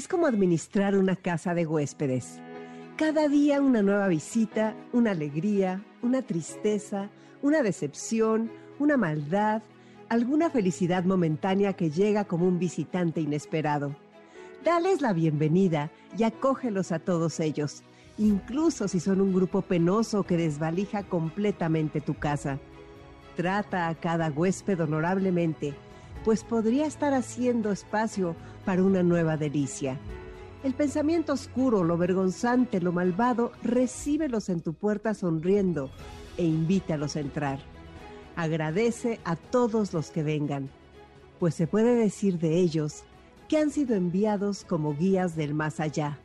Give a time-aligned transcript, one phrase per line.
[0.00, 2.40] es como administrar una casa de huéspedes.
[2.96, 7.10] Cada día una nueva visita, una alegría, una tristeza,
[7.42, 9.60] una decepción, una maldad,
[10.08, 13.94] alguna felicidad momentánea que llega como un visitante inesperado.
[14.64, 17.82] Dales la bienvenida y acógelos a todos ellos,
[18.16, 22.58] incluso si son un grupo penoso que desvalija completamente tu casa.
[23.36, 25.74] Trata a cada huésped honorablemente
[26.24, 29.98] pues podría estar haciendo espacio para una nueva delicia.
[30.62, 35.90] El pensamiento oscuro, lo vergonzante, lo malvado, recíbelos en tu puerta sonriendo
[36.36, 37.60] e invítalos a entrar.
[38.36, 40.70] Agradece a todos los que vengan,
[41.38, 43.04] pues se puede decir de ellos
[43.48, 46.18] que han sido enviados como guías del más allá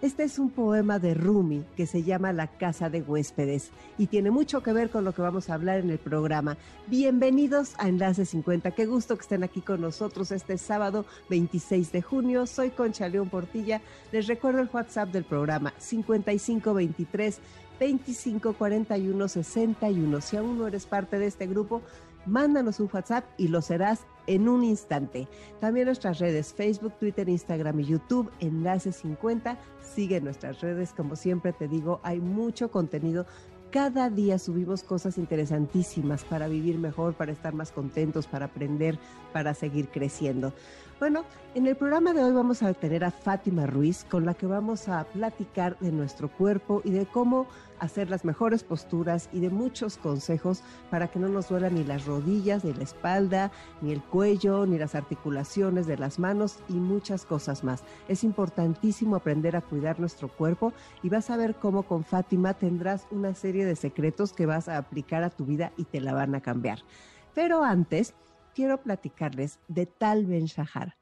[0.00, 4.30] este es un poema de Rumi que se llama La Casa de Huéspedes y tiene
[4.30, 6.56] mucho que ver con lo que vamos a hablar en el programa.
[6.86, 8.70] Bienvenidos a Enlace 50.
[8.72, 12.46] Qué gusto que estén aquí con nosotros este sábado 26 de junio.
[12.46, 13.80] Soy Concha León Portilla.
[14.12, 17.40] Les recuerdo el WhatsApp del programa 5523
[17.80, 20.20] 2541 61.
[20.20, 21.82] Si aún no eres parte de este grupo,
[22.24, 25.26] mándanos un WhatsApp y lo serás en un instante.
[25.60, 29.58] También nuestras redes Facebook, Twitter, Instagram y YouTube, Enlace 50.
[29.82, 33.26] Sigue nuestras redes, como siempre te digo, hay mucho contenido.
[33.70, 38.98] Cada día subimos cosas interesantísimas para vivir mejor, para estar más contentos, para aprender,
[39.32, 40.52] para seguir creciendo.
[40.98, 44.46] Bueno, en el programa de hoy vamos a tener a Fátima Ruiz, con la que
[44.46, 47.46] vamos a platicar de nuestro cuerpo y de cómo
[47.78, 52.04] hacer las mejores posturas y de muchos consejos para que no nos duelan ni las
[52.04, 57.24] rodillas, ni la espalda, ni el cuello, ni las articulaciones de las manos y muchas
[57.24, 57.84] cosas más.
[58.08, 60.72] Es importantísimo aprender a cuidar nuestro cuerpo
[61.04, 64.78] y vas a ver cómo con Fátima tendrás una serie de secretos que vas a
[64.78, 66.80] aplicar a tu vida y te la van a cambiar.
[67.34, 68.14] Pero antes,
[68.58, 70.96] quiero platicarles de Tal Ben Shahar.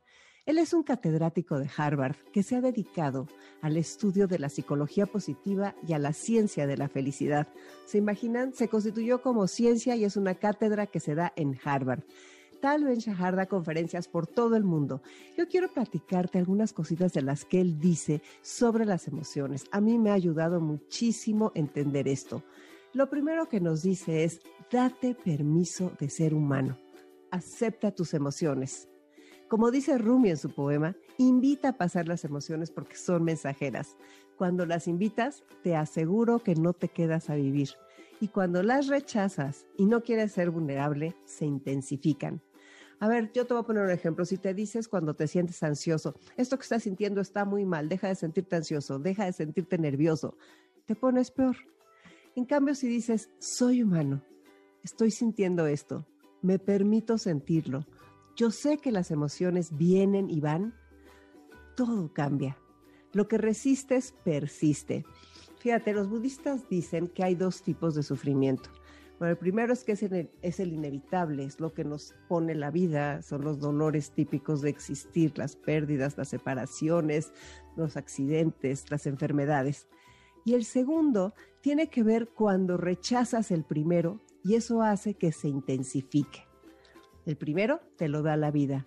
[0.44, 3.28] Él es un catedrático de Harvard que se ha dedicado
[3.62, 7.48] al estudio de la psicología positiva y a la ciencia de la felicidad.
[7.86, 8.52] ¿Se imaginan?
[8.52, 12.02] Se constituyó como ciencia y es una cátedra que se da en Harvard.
[12.60, 15.00] Tal Ben Shahar da conferencias por todo el mundo.
[15.38, 19.64] Yo quiero platicarte algunas cositas de las que él dice sobre las emociones.
[19.70, 22.42] A mí me ha ayudado muchísimo entender esto.
[22.92, 26.76] Lo primero que nos dice es, date permiso de ser humano.
[27.36, 28.88] Acepta tus emociones.
[29.48, 33.98] Como dice Rumi en su poema, invita a pasar las emociones porque son mensajeras.
[34.38, 37.68] Cuando las invitas, te aseguro que no te quedas a vivir.
[38.22, 42.40] Y cuando las rechazas y no quieres ser vulnerable, se intensifican.
[43.00, 44.24] A ver, yo te voy a poner un ejemplo.
[44.24, 48.08] Si te dices cuando te sientes ansioso, esto que estás sintiendo está muy mal, deja
[48.08, 50.38] de sentirte ansioso, deja de sentirte nervioso,
[50.86, 51.56] te pones peor.
[52.34, 54.22] En cambio, si dices, soy humano,
[54.82, 56.06] estoy sintiendo esto,
[56.42, 57.86] me permito sentirlo,
[58.36, 60.74] yo sé que las emociones vienen y van,
[61.74, 62.58] todo cambia.
[63.12, 65.06] Lo que resistes persiste.
[65.58, 68.68] Fíjate, los budistas dicen que hay dos tipos de sufrimiento.
[69.18, 73.22] Bueno, el primero es que es el, inevitable, es lo que nos pone la vida,
[73.22, 77.32] son los dolores típicos de existir, las pérdidas, las separaciones,
[77.76, 79.88] los accidentes, las enfermedades.
[80.44, 85.48] Y el segundo tiene que ver cuando rechazas el primero y eso hace que se
[85.48, 86.46] intensifique.
[87.24, 88.86] El primero te lo da la vida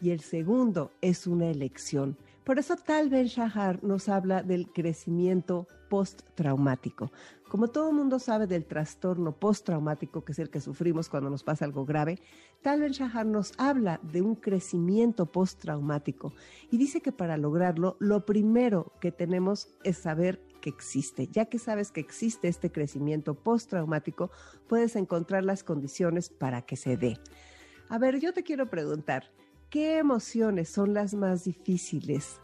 [0.00, 2.16] y el segundo es una elección.
[2.44, 7.10] Por eso Tal Ben Shahar nos habla del crecimiento postraumático.
[7.48, 11.64] Como todo mundo sabe del trastorno postraumático, que es el que sufrimos cuando nos pasa
[11.64, 12.20] algo grave,
[12.62, 16.32] Tal Ben Shahar nos habla de un crecimiento postraumático
[16.70, 21.26] y dice que para lograrlo, lo primero que tenemos es saber que existe.
[21.28, 24.30] Ya que sabes que existe este crecimiento postraumático,
[24.68, 27.18] puedes encontrar las condiciones para que se dé.
[27.88, 29.32] A ver, yo te quiero preguntar,
[29.68, 32.40] ¿qué emociones son las más difíciles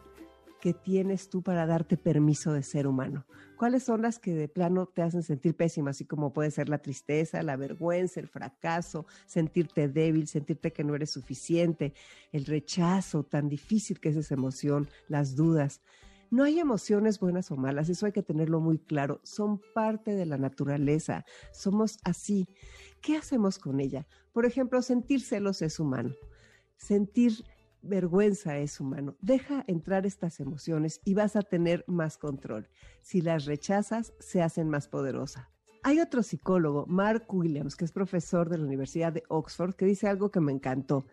[0.60, 3.26] que tienes tú para darte permiso de ser humano?
[3.56, 6.78] ¿Cuáles son las que de plano te hacen sentir pésimo, así como puede ser la
[6.78, 11.94] tristeza, la vergüenza, el fracaso, sentirte débil, sentirte que no eres suficiente,
[12.32, 15.80] el rechazo tan difícil que es esa emoción, las dudas?
[16.30, 19.20] No hay emociones buenas o malas, eso hay que tenerlo muy claro.
[19.22, 22.48] Son parte de la naturaleza, somos así.
[23.00, 24.06] ¿Qué hacemos con ella?
[24.32, 26.14] Por ejemplo, sentir celos es humano.
[26.76, 27.44] Sentir
[27.82, 29.16] vergüenza es humano.
[29.20, 32.68] Deja entrar estas emociones y vas a tener más control.
[33.00, 35.46] Si las rechazas, se hacen más poderosas.
[35.82, 40.08] Hay otro psicólogo, Mark Williams, que es profesor de la Universidad de Oxford, que dice
[40.08, 41.06] algo que me encantó.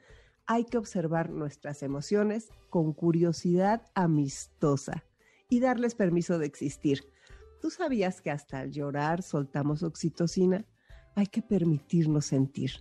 [0.45, 5.05] Hay que observar nuestras emociones con curiosidad amistosa
[5.49, 7.05] y darles permiso de existir.
[7.61, 10.65] ¿Tú sabías que hasta al llorar soltamos oxitocina?
[11.15, 12.71] Hay que permitirnos sentir.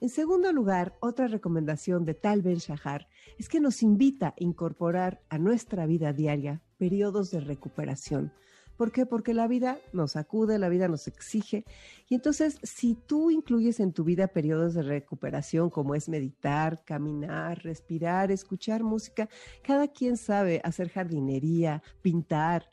[0.00, 5.20] En segundo lugar, otra recomendación de Tal Ben Shahar es que nos invita a incorporar
[5.28, 8.32] a nuestra vida diaria periodos de recuperación.
[8.80, 9.04] ¿Por qué?
[9.04, 11.66] Porque la vida nos acude, la vida nos exige.
[12.08, 17.62] Y entonces, si tú incluyes en tu vida periodos de recuperación, como es meditar, caminar,
[17.62, 19.28] respirar, escuchar música,
[19.62, 22.70] cada quien sabe hacer jardinería, pintar.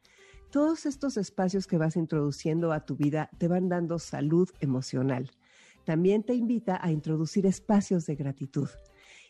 [0.50, 5.30] Todos estos espacios que vas introduciendo a tu vida te van dando salud emocional
[5.84, 8.70] también te invita a introducir espacios de gratitud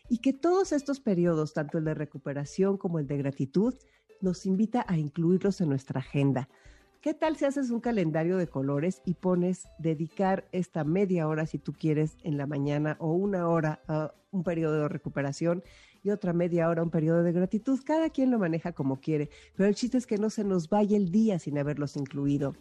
[0.08, 3.74] y que todos estos periodos, tanto el de recuperación como el de gratitud,
[4.20, 6.48] nos invita a incluirlos en nuestra agenda.
[7.00, 11.58] ¿Qué tal si haces un calendario de colores y pones dedicar esta media hora, si
[11.58, 15.62] tú quieres, en la mañana o una hora a un periodo de recuperación
[16.02, 17.78] y otra media hora a un periodo de gratitud?
[17.84, 20.96] Cada quien lo maneja como quiere, pero el chiste es que no se nos vaya
[20.96, 22.56] el día sin haberlos incluido.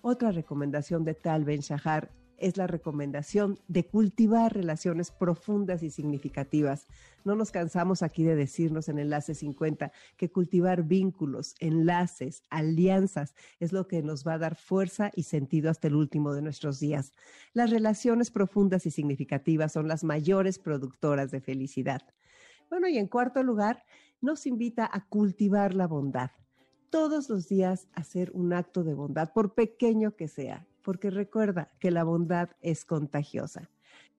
[0.00, 6.86] Otra recomendación de Tal Ben Shahar es la recomendación de cultivar relaciones profundas y significativas.
[7.24, 13.72] No nos cansamos aquí de decirnos en Enlace 50 que cultivar vínculos, enlaces, alianzas es
[13.72, 17.12] lo que nos va a dar fuerza y sentido hasta el último de nuestros días.
[17.52, 22.02] Las relaciones profundas y significativas son las mayores productoras de felicidad.
[22.70, 23.84] Bueno, y en cuarto lugar,
[24.20, 26.30] nos invita a cultivar la bondad
[26.92, 31.90] todos los días hacer un acto de bondad, por pequeño que sea porque recuerda que
[31.90, 33.70] la bondad es contagiosa.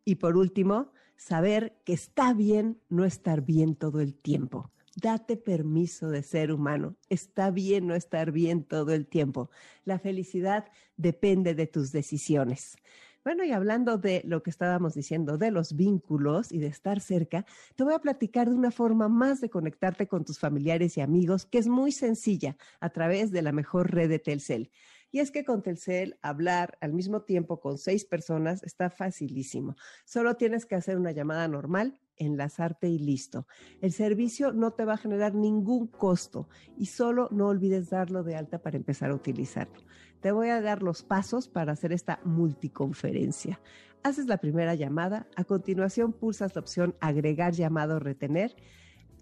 [0.06, 4.72] Y por último, saber que está bien no estar bien todo el tiempo.
[4.96, 6.96] Date permiso de ser humano.
[7.10, 9.50] Está bien no estar bien todo el tiempo.
[9.86, 10.66] La felicidad
[10.98, 12.78] depende de tus decisiones.
[13.24, 17.46] Bueno, y hablando de lo que estábamos diciendo, de los vínculos y de estar cerca,
[17.76, 21.46] te voy a platicar de una forma más de conectarte con tus familiares y amigos
[21.46, 24.72] que es muy sencilla a través de la mejor red de Telcel.
[25.14, 29.76] Y es que con Telcel hablar al mismo tiempo con seis personas está facilísimo.
[30.06, 33.46] Solo tienes que hacer una llamada normal, enlazarte y listo.
[33.80, 38.36] El servicio no te va a generar ningún costo y solo no olvides darlo de
[38.36, 39.84] alta para empezar a utilizarlo.
[40.20, 43.62] Te voy a dar los pasos para hacer esta multiconferencia.
[44.02, 48.56] Haces la primera llamada, a continuación pulsas la opción agregar llamado retener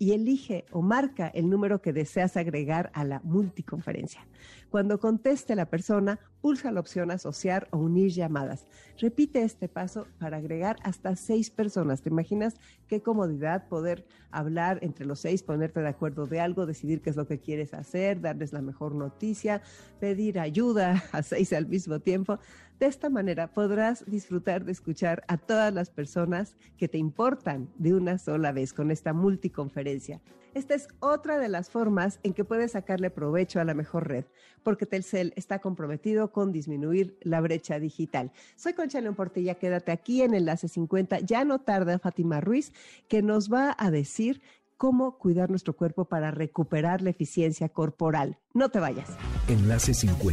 [0.01, 4.25] y elige o marca el número que deseas agregar a la multiconferencia.
[4.71, 8.65] Cuando conteste la persona, pulsa la opción asociar o unir llamadas.
[8.98, 12.01] Repite este paso para agregar hasta seis personas.
[12.01, 12.56] ¿Te imaginas
[12.88, 17.15] qué comodidad poder hablar entre los seis, ponerte de acuerdo de algo, decidir qué es
[17.15, 19.62] lo que quieres hacer, darles la mejor noticia,
[20.00, 22.39] pedir ayuda a seis al mismo tiempo?
[22.81, 27.94] De esta manera podrás disfrutar de escuchar a todas las personas que te importan de
[27.94, 30.19] una sola vez con esta multiconferencia.
[30.56, 34.25] Esta es otra de las formas en que puedes sacarle provecho a la mejor red,
[34.63, 38.31] porque Telcel está comprometido con disminuir la brecha digital.
[38.56, 41.19] Soy Concha León Portilla, quédate aquí en Enlace 50.
[41.19, 42.74] Ya no tarda Fátima Ruiz,
[43.07, 44.42] que nos va a decir
[44.78, 48.39] cómo cuidar nuestro cuerpo para recuperar la eficiencia corporal.
[48.56, 49.07] No te vayas.
[49.47, 50.31] Enlace 50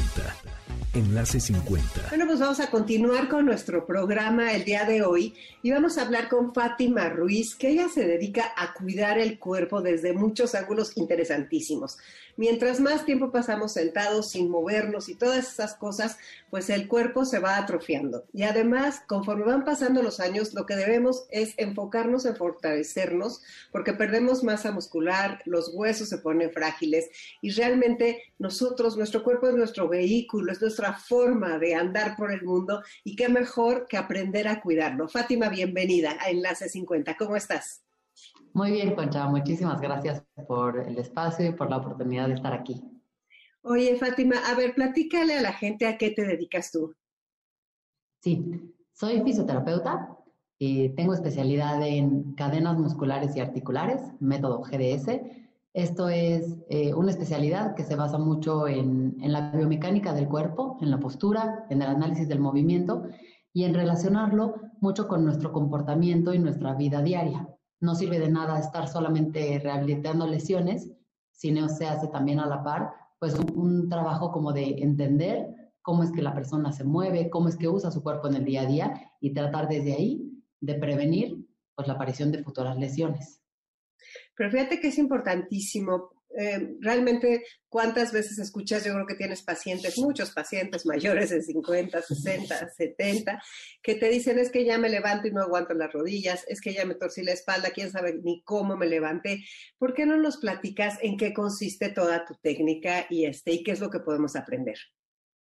[0.95, 2.07] Enlace 50.
[2.09, 6.03] Bueno, pues vamos a continuar con nuestro programa el día de hoy y vamos a
[6.03, 10.97] hablar con Fátima Ruiz, que ella se dedica a cuidar el cuerpo desde muchos ángulos
[10.97, 11.99] interesantísimos.
[12.39, 16.19] Mientras más tiempo pasamos sentados sin movernos y todas esas cosas,
[16.51, 18.27] pues el cuerpo se va atrofiando.
[18.33, 23.43] Y además, conforme van pasando los años, lo que debemos es enfocarnos en fortalecernos
[23.73, 27.11] porque perdemos masa muscular, los huesos se ponen frágiles
[27.43, 32.43] y realmente nosotros, nuestro cuerpo es nuestro vehículo, es nuestra forma de andar por el
[32.43, 35.09] mundo y qué mejor que aprender a cuidarlo.
[35.09, 37.17] Fátima, bienvenida a Enlace 50.
[37.17, 37.83] ¿Cómo estás?
[38.59, 39.29] Muy bien, Concha.
[39.29, 42.83] Muchísimas gracias por el espacio y por la oportunidad de estar aquí.
[43.63, 46.93] Oye, Fátima, a ver, platícale a la gente a qué te dedicas tú.
[48.21, 50.19] Sí, soy fisioterapeuta
[50.59, 55.21] y tengo especialidad en cadenas musculares y articulares, método GDS.
[55.73, 60.79] Esto es eh, una especialidad que se basa mucho en, en la biomecánica del cuerpo,
[60.81, 63.05] en la postura, en el análisis del movimiento
[63.53, 67.49] y en relacionarlo mucho con nuestro comportamiento y nuestra vida diaria.
[67.81, 70.91] No sirve de nada estar solamente rehabilitando lesiones,
[71.31, 76.11] sino se hace también a la par, pues un, trabajo como de entender cómo es
[76.11, 78.67] que la persona se mueve, cómo es que usa su cuerpo en el día a
[78.67, 83.41] día y tratar desde ahí de prevenir pues la aparición de futuras lesiones.
[84.37, 89.99] Pero fíjate que es importantísimo eh, realmente cuántas veces escuchas, yo creo que tienes pacientes,
[89.99, 93.43] muchos pacientes mayores de 50, 60, 70,
[93.83, 96.75] que te dicen es que ya me levanto y no aguanto las rodillas, es que
[96.75, 99.45] ya me torcí la espalda, quién sabe ni cómo me levanté.
[99.79, 103.73] ¿Por qué no nos platicas en qué consiste toda tu técnica y, este, y qué
[103.73, 104.77] es lo que podemos aprender?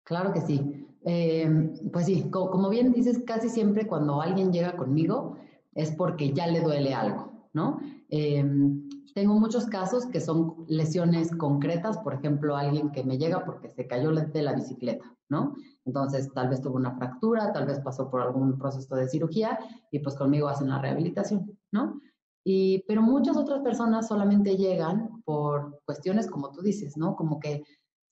[0.04, 0.86] Claro que sí.
[1.06, 1.50] Eh,
[1.92, 5.38] pues sí, como bien dices, casi siempre cuando alguien llega conmigo
[5.74, 7.80] es porque ya le duele algo, ¿no?
[8.10, 8.44] Eh,
[9.14, 13.88] tengo muchos casos que son lesiones concretas, por ejemplo, alguien que me llega porque se
[13.88, 15.56] cayó de la bicicleta, ¿no?
[15.86, 19.60] Entonces, tal vez tuvo una fractura, tal vez pasó por algún proceso de cirugía
[19.92, 22.00] y pues conmigo hacen la rehabilitación, ¿no?
[22.44, 27.16] Y, pero muchas otras personas solamente llegan por cuestiones como tú dices, ¿no?
[27.16, 27.64] Como que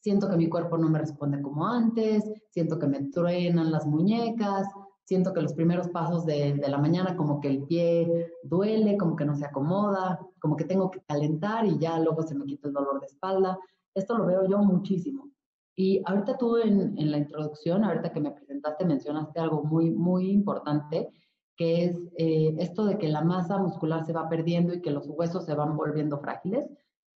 [0.01, 4.67] siento que mi cuerpo no me responde como antes, siento que me truenan las muñecas,
[5.11, 9.17] siento que los primeros pasos de, de, la mañana como que el pie duele, como
[9.17, 12.69] que no se acomoda, como que tengo que calentar y ya luego se me quita
[12.69, 13.59] el dolor de espalda.
[13.93, 15.29] Esto lo veo yo muchísimo.
[15.75, 20.31] Y ahorita tú en, en la introducción, ahorita que me presentaste, mencionaste algo muy, muy
[20.31, 21.09] importante,
[21.57, 25.09] que es eh, esto de que la masa muscular se va perdiendo y que los
[25.09, 26.69] huesos se van volviendo frágiles.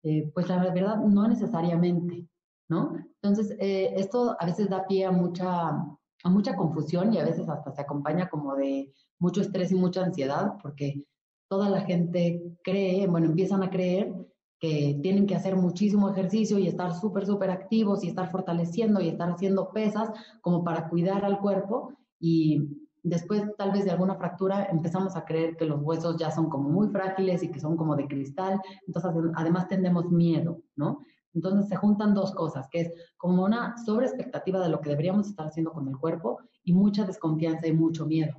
[0.02, 2.26] Eh, pues la verdad, no necesariamente,
[2.68, 2.96] ¿no?
[3.22, 5.78] Entonces, eh, esto a veces da pie a mucha
[6.24, 10.02] a mucha confusión y a veces hasta se acompaña como de mucho estrés y mucha
[10.02, 11.04] ansiedad porque
[11.48, 14.12] toda la gente cree, bueno, empiezan a creer
[14.58, 19.08] que tienen que hacer muchísimo ejercicio y estar súper, súper activos y estar fortaleciendo y
[19.08, 22.70] estar haciendo pesas como para cuidar al cuerpo y
[23.02, 26.70] después tal vez de alguna fractura empezamos a creer que los huesos ya son como
[26.70, 31.00] muy frágiles y que son como de cristal, entonces además tenemos miedo, ¿no?
[31.34, 35.46] Entonces se juntan dos cosas, que es como una sobreexpectativa de lo que deberíamos estar
[35.46, 38.34] haciendo con el cuerpo y mucha desconfianza y mucho miedo.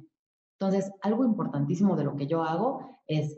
[0.59, 3.37] Entonces, algo importantísimo de lo que yo hago es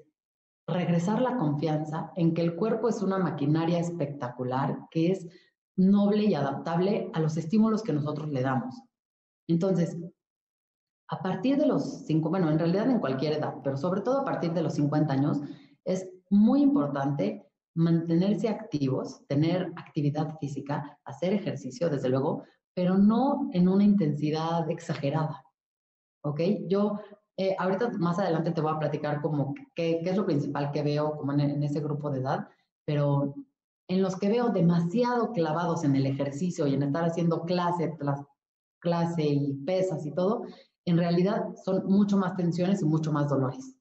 [0.67, 5.27] regresar la confianza en que el cuerpo es una maquinaria espectacular, que es
[5.75, 8.75] noble y adaptable a los estímulos que nosotros le damos.
[9.47, 9.97] Entonces,
[11.09, 14.25] a partir de los cinco, bueno, en realidad en cualquier edad, pero sobre todo a
[14.25, 15.39] partir de los 50 años,
[15.85, 17.47] es muy importante
[17.77, 22.43] mantenerse activos, tener actividad física, hacer ejercicio, desde luego,
[22.74, 25.43] pero no en una intensidad exagerada.
[26.24, 26.41] ¿Ok?
[26.67, 27.00] Yo
[27.38, 30.81] eh, ahorita más adelante te voy a platicar como qué, qué es lo principal que
[30.81, 32.48] veo como en, en, ese grupo de edad,
[32.84, 33.36] pero
[33.88, 38.25] en los que veo demasiado clavados en el ejercicio y en estar haciendo clase tras
[38.79, 40.43] clase y pesas y todo,
[40.86, 43.75] en realidad son mucho más tensiones y mucho más dolores,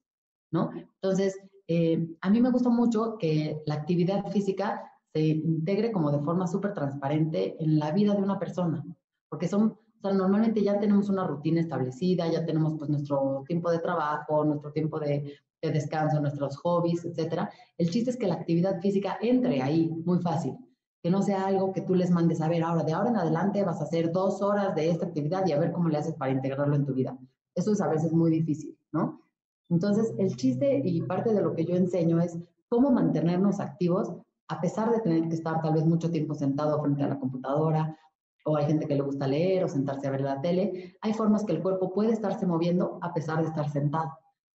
[0.51, 0.69] ¿no?
[1.01, 1.37] Entonces,
[1.67, 6.47] eh, a mí me gusta mucho que la actividad física se integre como de forma
[6.47, 8.85] súper transparente en la vida de una persona,
[9.29, 13.69] porque son, o sea, normalmente ya tenemos una rutina establecida, ya tenemos pues nuestro tiempo
[13.71, 17.49] de trabajo, nuestro tiempo de, de descanso, nuestros hobbies, etcétera.
[17.77, 20.55] El chiste es que la actividad física entre ahí muy fácil,
[21.01, 23.63] que no sea algo que tú les mandes a ver, ahora de ahora en adelante
[23.63, 26.31] vas a hacer dos horas de esta actividad y a ver cómo le haces para
[26.31, 27.17] integrarlo en tu vida.
[27.55, 29.26] Eso es a veces muy difícil, ¿no?
[29.69, 32.37] Entonces, el chiste y parte de lo que yo enseño es
[32.69, 34.13] cómo mantenernos activos
[34.49, 37.97] a pesar de tener que estar tal vez mucho tiempo sentado frente a la computadora,
[38.45, 41.43] o hay gente que le gusta leer o sentarse a ver la tele, hay formas
[41.43, 44.09] que el cuerpo puede estarse moviendo a pesar de estar sentado,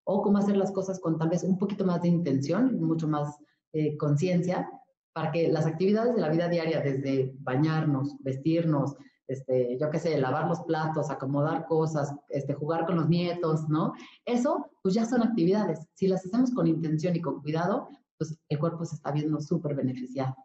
[0.04, 3.36] o cómo hacer las cosas con tal vez un poquito más de intención, mucho más
[3.74, 4.70] eh, conciencia,
[5.12, 8.96] para que las actividades de la vida diaria, desde bañarnos, vestirnos,
[9.32, 13.92] este, yo qué sé, lavar los platos, acomodar cosas, este, jugar con los nietos, ¿no?
[14.24, 15.80] Eso, pues ya son actividades.
[15.94, 19.74] Si las hacemos con intención y con cuidado, pues el cuerpo se está viendo súper
[19.74, 20.36] beneficiado.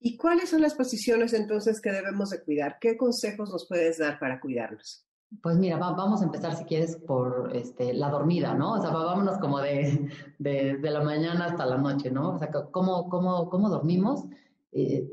[0.00, 2.78] ¿Y cuáles son las posiciones entonces que debemos de cuidar?
[2.80, 5.06] ¿Qué consejos nos puedes dar para cuidarnos?
[5.40, 8.74] Pues mira, va, vamos a empezar si quieres por este, la dormida, ¿no?
[8.74, 10.08] O sea, vámonos como de,
[10.38, 12.34] de, de, la mañana hasta la noche, ¿no?
[12.34, 14.24] O sea, cómo, cómo, cómo dormimos.
[14.72, 15.08] Eh,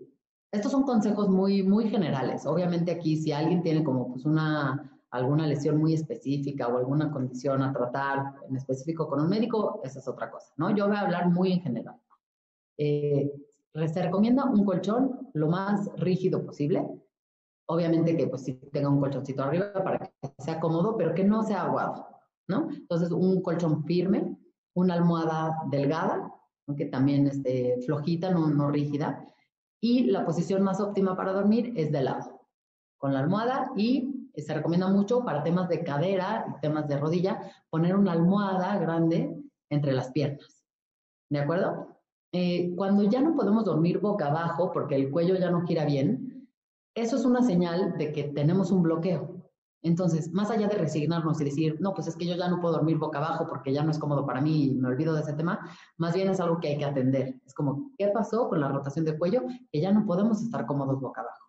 [0.51, 2.45] estos son consejos muy, muy generales.
[2.45, 7.61] Obviamente aquí si alguien tiene como pues una, alguna lesión muy específica o alguna condición
[7.61, 10.75] a tratar en específico con un médico, esa es otra cosa, ¿no?
[10.75, 11.95] Yo voy a hablar muy en general.
[12.77, 13.31] Eh,
[13.73, 16.87] se recomienda un colchón lo más rígido posible.
[17.67, 21.43] Obviamente que pues sí tenga un colchoncito arriba para que sea cómodo, pero que no
[21.43, 22.07] sea aguado,
[22.47, 22.69] ¿no?
[22.71, 24.35] Entonces un colchón firme,
[24.73, 26.33] una almohada delgada,
[26.65, 29.23] aunque también esté flojita, no, no rígida,
[29.81, 32.41] y la posición más óptima para dormir es de lado,
[32.97, 37.41] con la almohada y se recomienda mucho para temas de cadera y temas de rodilla
[37.69, 39.35] poner una almohada grande
[39.69, 40.63] entre las piernas.
[41.29, 41.87] ¿De acuerdo?
[42.31, 46.47] Eh, cuando ya no podemos dormir boca abajo porque el cuello ya no gira bien,
[46.95, 49.38] eso es una señal de que tenemos un bloqueo.
[49.81, 52.75] Entonces, más allá de resignarnos y decir, no, pues es que yo ya no puedo
[52.75, 55.33] dormir boca abajo porque ya no es cómodo para mí y me olvido de ese
[55.33, 55.59] tema,
[55.97, 57.39] más bien es algo que hay que atender.
[57.45, 59.43] Es como, ¿qué pasó con la rotación del cuello?
[59.71, 61.45] Que ya no podemos estar cómodos boca abajo.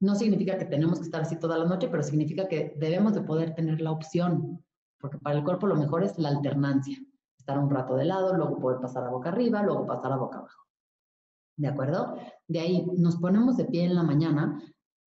[0.00, 3.22] No significa que tenemos que estar así toda la noche, pero significa que debemos de
[3.22, 4.62] poder tener la opción,
[5.00, 6.98] porque para el cuerpo lo mejor es la alternancia.
[7.38, 10.38] Estar un rato de lado, luego poder pasar a boca arriba, luego pasar a boca
[10.38, 10.64] abajo.
[11.56, 12.16] ¿De acuerdo?
[12.48, 14.60] De ahí nos ponemos de pie en la mañana.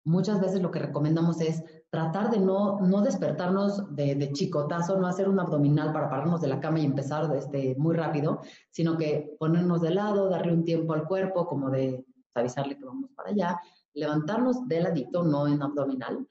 [0.04, 1.62] Muchas veces lo que recomendamos es
[1.96, 6.60] tratar de no, no despertarnos de, chicotazo, no hacer un abdominal para pararnos de la
[6.60, 11.06] cama y empezar este, muy rápido, sino que ponernos de lado, darle un tiempo al
[11.06, 13.58] cuerpo, como de avisarle que vamos para allá,
[13.94, 16.28] levantarnos de ladito, no en abdominal,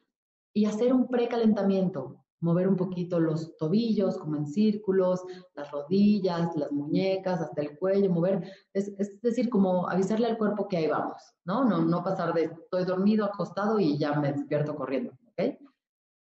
[0.54, 5.24] y hacer un precalentamiento, mover un poquito los tobillos como en círculos,
[5.56, 10.68] las rodillas, las muñecas, hasta el cuello, mover, es, es, decir, como avisarle al cuerpo
[10.68, 11.66] que ahí vamos, ¿no?
[11.66, 11.84] ¿no?
[11.84, 15.58] No pasar de estoy dormido, acostado y ya me despierto corriendo, ¿ok?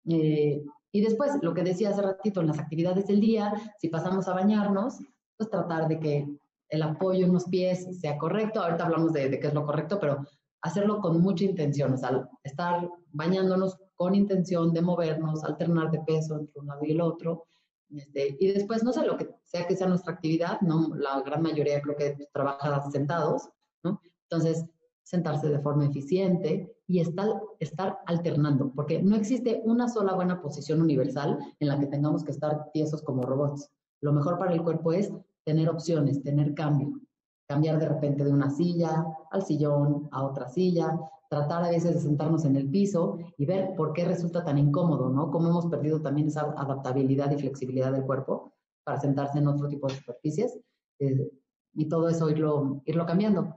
[0.10, 4.28] Eh, y después, lo que decía hace ratito, en las actividades del día, si pasamos
[4.28, 5.00] a bañarnos,
[5.38, 6.28] pues tratar de que
[6.70, 8.62] el apoyo en los pies sea correcto.
[8.62, 10.26] Ahorita hablamos de, de qué es lo correcto, pero
[10.62, 16.38] hacerlo con mucha intención, o sea, estar bañándonos con intención de movernos, alternar de peso
[16.38, 17.46] entre un lado y el otro.
[17.90, 20.96] Este, y después, no sé, lo que sea que sea nuestra actividad, ¿no?
[20.96, 23.50] La gran mayoría creo que trabaja sentados,
[23.84, 24.02] ¿no?
[24.30, 24.66] Entonces,
[25.04, 27.28] sentarse de forma eficiente y estar,
[27.60, 32.32] estar alternando, porque no existe una sola buena posición universal en la que tengamos que
[32.32, 33.70] estar tiesos como robots.
[34.02, 35.12] Lo mejor para el cuerpo es
[35.46, 37.00] tener opciones, tener cambio,
[37.48, 42.02] cambiar de repente de una silla al sillón, a otra silla, tratar a veces de
[42.02, 45.32] sentarnos en el piso y ver por qué resulta tan incómodo, ¿no?
[45.32, 49.88] Cómo hemos perdido también esa adaptabilidad y flexibilidad del cuerpo para sentarse en otro tipo
[49.88, 50.60] de superficies
[51.00, 51.32] eh,
[51.74, 53.56] y todo eso irlo, irlo cambiando.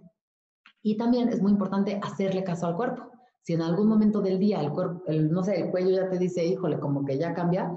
[0.87, 3.11] Y también es muy importante hacerle caso al cuerpo.
[3.43, 6.17] Si en algún momento del día el cuerpo, el, no sé, el cuello ya te
[6.17, 7.77] dice, híjole, como que ya cambia,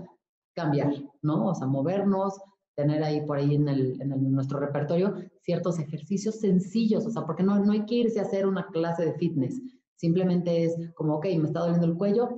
[0.54, 1.48] cambiar, ¿no?
[1.48, 2.40] O sea, movernos,
[2.76, 7.42] tener ahí por ahí en, el, en nuestro repertorio ciertos ejercicios sencillos, o sea, porque
[7.42, 9.60] no, no hay que irse a hacer una clase de fitness,
[9.96, 12.30] simplemente es como, ok, me está doliendo el cuello,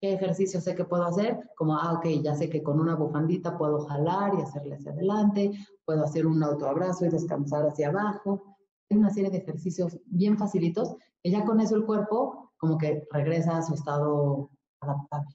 [0.00, 1.40] ¿qué ejercicio sé que puedo hacer?
[1.56, 5.50] Como, ah, ok, ya sé que con una bufandita puedo jalar y hacerle hacia adelante,
[5.84, 8.49] puedo hacer un autoabrazo y descansar hacia abajo.
[8.90, 13.56] Una serie de ejercicios bien facilitos que ya con eso el cuerpo como que regresa
[13.56, 14.50] a su estado
[14.80, 15.34] adaptable.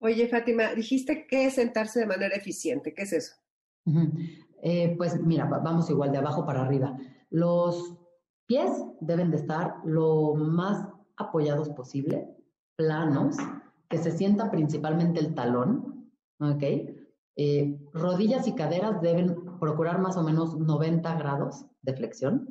[0.00, 2.94] Oye, Fátima, dijiste que es sentarse de manera eficiente.
[2.94, 3.34] ¿Qué es eso?
[4.62, 6.96] Eh, pues mira, vamos igual de abajo para arriba.
[7.30, 7.98] Los
[8.46, 8.70] pies
[9.00, 12.28] deben de estar lo más apoyados posible,
[12.76, 13.36] planos,
[13.88, 16.62] que se sienta principalmente el talón, ¿ok?
[17.36, 22.48] Eh, rodillas y caderas deben procurar más o menos 90 grados de flexión.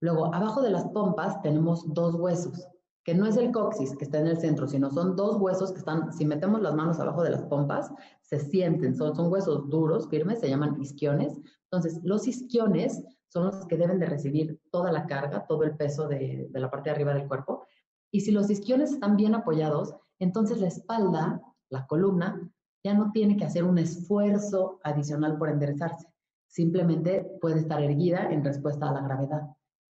[0.00, 2.66] Luego, abajo de las pompas tenemos dos huesos,
[3.04, 5.78] que no es el coxis que está en el centro, sino son dos huesos que
[5.78, 10.40] están, si metemos las manos abajo de las pompas, se sienten, son, huesos duros, firmes,
[10.40, 11.40] se llaman isquiones.
[11.70, 16.08] Entonces, los isquiones son los que deben de recibir toda la carga, todo el peso
[16.08, 17.64] de, de la parte de arriba del cuerpo.
[18.10, 22.52] Y si los isquiones están bien apoyados, entonces la espalda, la columna,
[22.84, 26.08] ya no tiene que hacer un esfuerzo adicional por enderezarse.
[26.48, 29.42] Simplemente puede estar erguida en respuesta a la gravedad.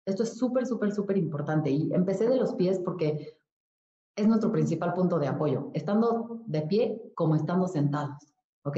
[0.06, 1.70] Esto es súper, súper, súper importante.
[1.70, 3.38] Y empecé de los pies porque
[4.16, 8.78] es nuestro principal punto de apoyo, estando de pie como estando sentados, ¿ok?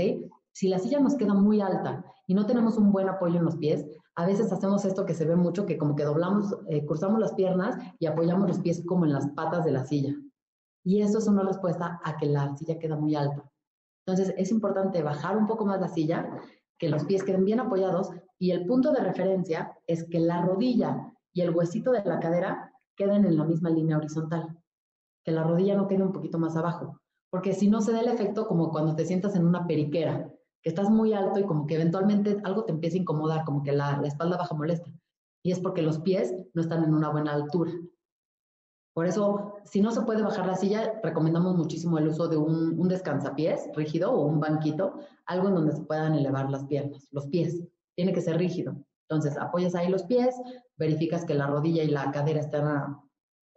[0.52, 3.58] Si la silla nos queda muy alta y no tenemos un buen apoyo en los
[3.58, 7.20] pies, a veces hacemos esto que se ve mucho, que como que doblamos, eh, cruzamos
[7.20, 10.16] las piernas y apoyamos los pies como en las patas de la silla.
[10.84, 13.44] Y eso es una respuesta a que la silla queda muy alta.
[14.06, 16.30] Entonces es importante bajar un poco más la silla,
[16.78, 21.12] que los pies queden bien apoyados y el punto de referencia es que la rodilla
[21.34, 24.58] y el huesito de la cadera queden en la misma línea horizontal,
[25.24, 28.10] que la rodilla no quede un poquito más abajo, porque si no se da el
[28.10, 30.30] efecto como cuando te sientas en una periquera,
[30.64, 33.74] que estás muy alto y como que eventualmente algo te empieza a incomodar, como que
[33.74, 34.90] la, espalda baja molesta.
[35.44, 37.74] Y es porque los pies no están en una buena altura.
[38.94, 42.80] Por eso, si no se puede bajar la silla, recomendamos muchísimo el uso de un,
[42.80, 47.28] un descansapiés rígido o un banquito, algo en donde se puedan elevar las piernas, los
[47.28, 47.64] pies.
[47.96, 48.76] Tiene que ser rígido.
[49.10, 50.36] Entonces, apoyas ahí los pies,
[50.78, 52.98] verificas que la rodilla y la cadera están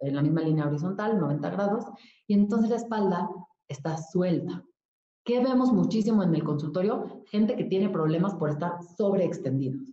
[0.01, 1.85] en la misma línea horizontal, 90 grados,
[2.27, 3.29] y entonces la espalda
[3.68, 4.64] está suelta.
[5.25, 7.22] ¿Qué vemos muchísimo en el consultorio?
[7.27, 9.92] Gente que tiene problemas por estar sobreextendidos.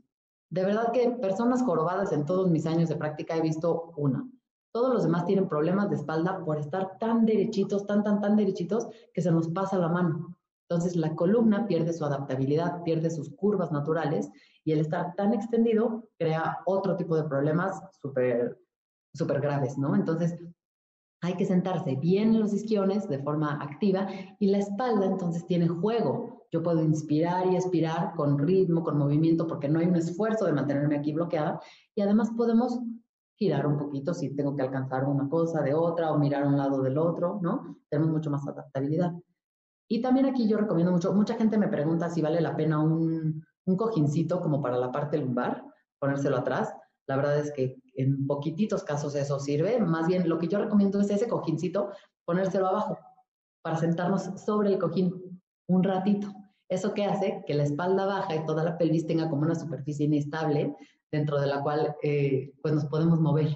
[0.49, 4.29] De verdad que personas jorobadas en todos mis años de práctica he visto una.
[4.73, 8.87] Todos los demás tienen problemas de espalda por estar tan derechitos, tan, tan, tan derechitos,
[9.13, 10.35] que se nos pasa la mano.
[10.67, 14.29] Entonces la columna pierde su adaptabilidad, pierde sus curvas naturales
[14.65, 18.57] y el estar tan extendido crea otro tipo de problemas súper
[19.13, 19.95] super graves, ¿no?
[19.95, 20.35] Entonces,
[21.21, 24.07] hay que sentarse bien en los isquiones de forma activa
[24.39, 26.45] y la espalda entonces tiene juego.
[26.51, 30.53] Yo puedo inspirar y expirar con ritmo, con movimiento, porque no hay un esfuerzo de
[30.53, 31.61] mantenerme aquí bloqueada.
[31.95, 32.79] Y además podemos
[33.35, 36.57] girar un poquito si tengo que alcanzar una cosa de otra o mirar a un
[36.57, 37.77] lado del otro, ¿no?
[37.89, 39.13] Tenemos mucho más adaptabilidad.
[39.89, 43.43] Y también aquí yo recomiendo mucho, mucha gente me pregunta si vale la pena un,
[43.65, 45.63] un cojincito como para la parte lumbar,
[45.99, 46.73] ponérselo atrás.
[47.07, 49.79] La verdad es que en poquititos casos eso sirve.
[49.79, 51.89] Más bien lo que yo recomiendo es ese cojincito,
[52.25, 52.97] ponérselo abajo
[53.61, 56.27] para sentarnos sobre el cojín un ratito.
[56.69, 57.43] ¿Eso qué hace?
[57.45, 60.75] Que la espalda baja y toda la pelvis tenga como una superficie inestable
[61.13, 63.49] dentro de la cual eh, pues nos podemos mover.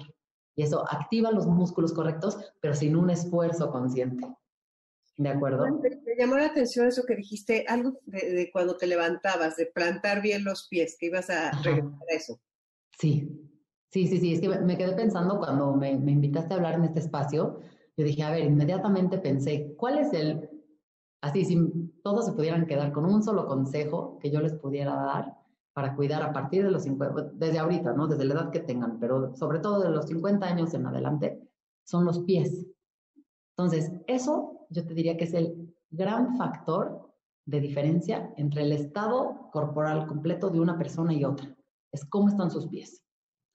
[0.54, 4.26] Y eso activa los músculos correctos, pero sin un esfuerzo consciente.
[5.16, 5.66] ¿De acuerdo?
[5.66, 10.44] Me llamó la atención eso que dijiste, algo de, cuando te levantabas, de plantar bien
[10.44, 12.40] los pies, que ibas a regresar a eso.
[12.96, 13.28] Sí,
[13.90, 14.34] sí, sí, sí.
[14.34, 17.58] Es que me quedé pensando cuando me, me invitaste a hablar en este espacio,
[17.96, 20.48] yo dije, a ver, inmediatamente pensé, ¿cuál es el,
[21.20, 21.58] así, si
[22.04, 25.37] todos se pudieran quedar con un solo consejo que yo les pudiera dar
[25.78, 28.08] para cuidar a partir de los 50, desde ahorita, ¿no?
[28.08, 31.40] Desde la edad que tengan, pero sobre todo de los 50 años en adelante,
[31.84, 32.66] son los pies.
[33.56, 37.14] Entonces, eso yo te diría que es el gran factor
[37.46, 41.56] de diferencia entre el estado corporal completo de una persona y otra.
[41.92, 43.04] Es cómo están sus pies.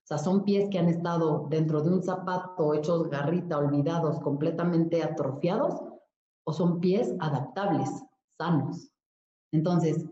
[0.04, 5.02] O sea, son pies que han estado dentro de un zapato hechos garrita, olvidados, completamente
[5.02, 5.78] atrofiados,
[6.46, 7.90] o son pies adaptables,
[8.38, 8.90] sanos.
[9.52, 10.06] Entonces,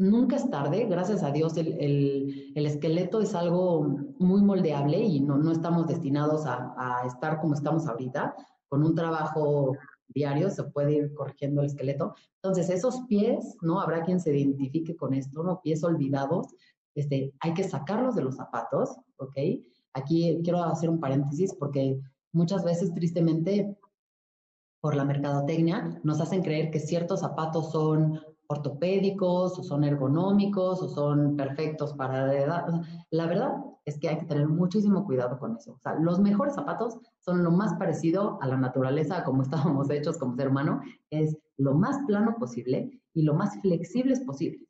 [0.00, 3.82] nunca es tarde, gracias a Dios el, esqueleto es algo
[4.18, 8.34] muy moldeable y no, no estamos destinados a, a, estar como estamos ahorita,
[8.68, 9.76] con un trabajo
[10.08, 12.14] diario se puede ir corrigiendo el esqueleto.
[12.36, 13.80] Entonces, esos pies, ¿no?
[13.80, 15.60] Habrá quien se identifique con esto, ¿no?
[15.60, 16.48] Pies olvidados,
[16.94, 19.36] este, hay que sacarlos de los zapatos, ¿ok?
[19.92, 22.00] Aquí quiero hacer un paréntesis porque
[22.32, 23.76] muchas veces, tristemente,
[24.80, 30.88] por la mercadotecnia, nos hacen creer que ciertos zapatos son ortopédicos o son ergonómicos o
[30.88, 32.66] son perfectos para la edad.
[33.10, 33.52] La verdad
[33.84, 35.74] es que hay que tener muchísimo cuidado con eso.
[35.74, 40.18] O sea, los mejores zapatos son lo más parecido a la naturaleza, como estábamos hechos
[40.18, 44.66] como ser humano, es lo más plano posible y lo más flexibles posible.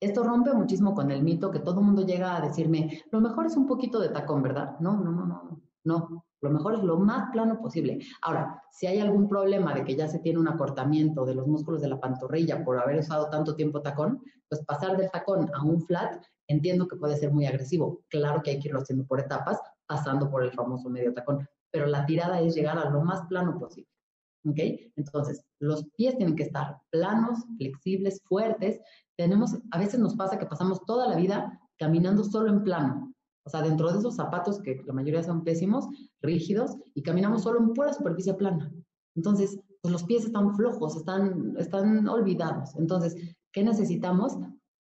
[0.00, 3.46] Esto rompe muchísimo con el mito que todo el mundo llega a decirme, lo mejor
[3.46, 4.78] es un poquito de tacón, ¿verdad?
[4.80, 6.24] No, no, no, no, no.
[6.44, 8.00] Lo mejor es lo más plano posible.
[8.20, 11.80] Ahora, si hay algún problema de que ya se tiene un acortamiento de los músculos
[11.80, 15.80] de la pantorrilla por haber usado tanto tiempo tacón, pues pasar del tacón a un
[15.80, 18.02] flat, entiendo que puede ser muy agresivo.
[18.10, 21.86] Claro que hay que irlo haciendo por etapas, pasando por el famoso medio tacón, pero
[21.86, 23.88] la tirada es llegar a lo más plano posible.
[24.46, 24.58] ¿Ok?
[24.96, 28.78] Entonces, los pies tienen que estar planos, flexibles, fuertes.
[29.16, 33.13] Tenemos, a veces nos pasa que pasamos toda la vida caminando solo en plano.
[33.44, 35.86] O sea, dentro de esos zapatos que la mayoría son pésimos,
[36.22, 38.72] rígidos, y caminamos solo en pura superficie plana.
[39.14, 42.74] Entonces, pues los pies están flojos, están, están olvidados.
[42.76, 43.16] Entonces,
[43.52, 44.38] ¿qué necesitamos?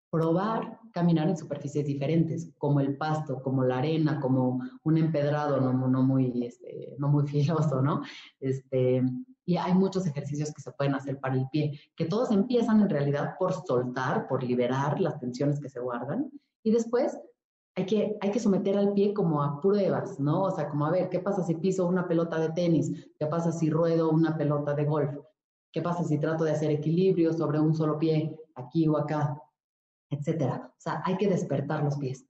[0.10, 5.74] Probar caminar en superficies diferentes, como el pasto, como la arena, como un empedrado no,
[5.74, 8.02] no, muy, este, no muy filoso, ¿no?
[8.40, 9.04] Este,
[9.46, 12.90] y hay muchos ejercicios que se pueden hacer para el pie, que todos empiezan en
[12.90, 16.32] realidad por soltar, por liberar las tensiones que se guardan,
[16.64, 17.20] y después
[17.76, 20.44] hay que, hay que someter al pie como a pruebas, ¿no?
[20.44, 22.92] O sea, como a ver, ¿qué pasa si piso una pelota de tenis?
[23.18, 25.18] ¿Qué pasa si ruedo una pelota de golf?
[25.72, 29.42] ¿Qué pasa si trato de hacer equilibrio sobre un solo pie, aquí o acá?
[30.12, 30.72] Etcétera.
[30.72, 32.28] O sea, hay que despertar los pies.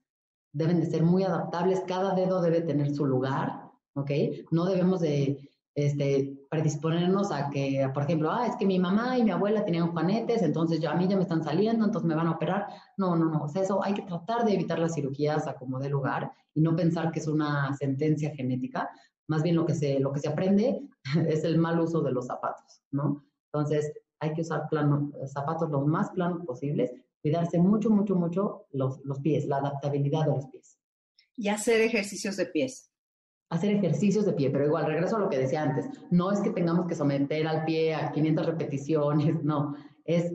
[0.52, 4.10] Deben de ser muy adaptables, cada dedo debe tener su lugar, ¿ok?
[4.50, 9.24] No debemos de este, predisponernos a que, por ejemplo, ah, es que mi mamá y
[9.24, 12.28] mi abuela tenían juanetes, entonces ya a mí ya me están saliendo, entonces me van
[12.28, 12.68] a operar.
[12.96, 13.44] No, no, no.
[13.44, 16.60] O sea, eso hay que tratar de evitar las cirugías a como de lugar y
[16.60, 18.88] no pensar que es una sentencia genética.
[19.26, 20.80] Más bien lo que se, lo que se aprende
[21.28, 23.24] es el mal uso de los zapatos, ¿no?
[23.52, 29.00] Entonces, hay que usar plano, zapatos lo más planos posibles, cuidarse mucho, mucho, mucho los,
[29.04, 30.78] los pies, la adaptabilidad de los pies.
[31.36, 32.93] Y hacer ejercicios de pies
[33.54, 36.50] hacer ejercicios de pie, pero igual, regreso a lo que decía antes, no es que
[36.50, 40.32] tengamos que someter al pie a 500 repeticiones, no, es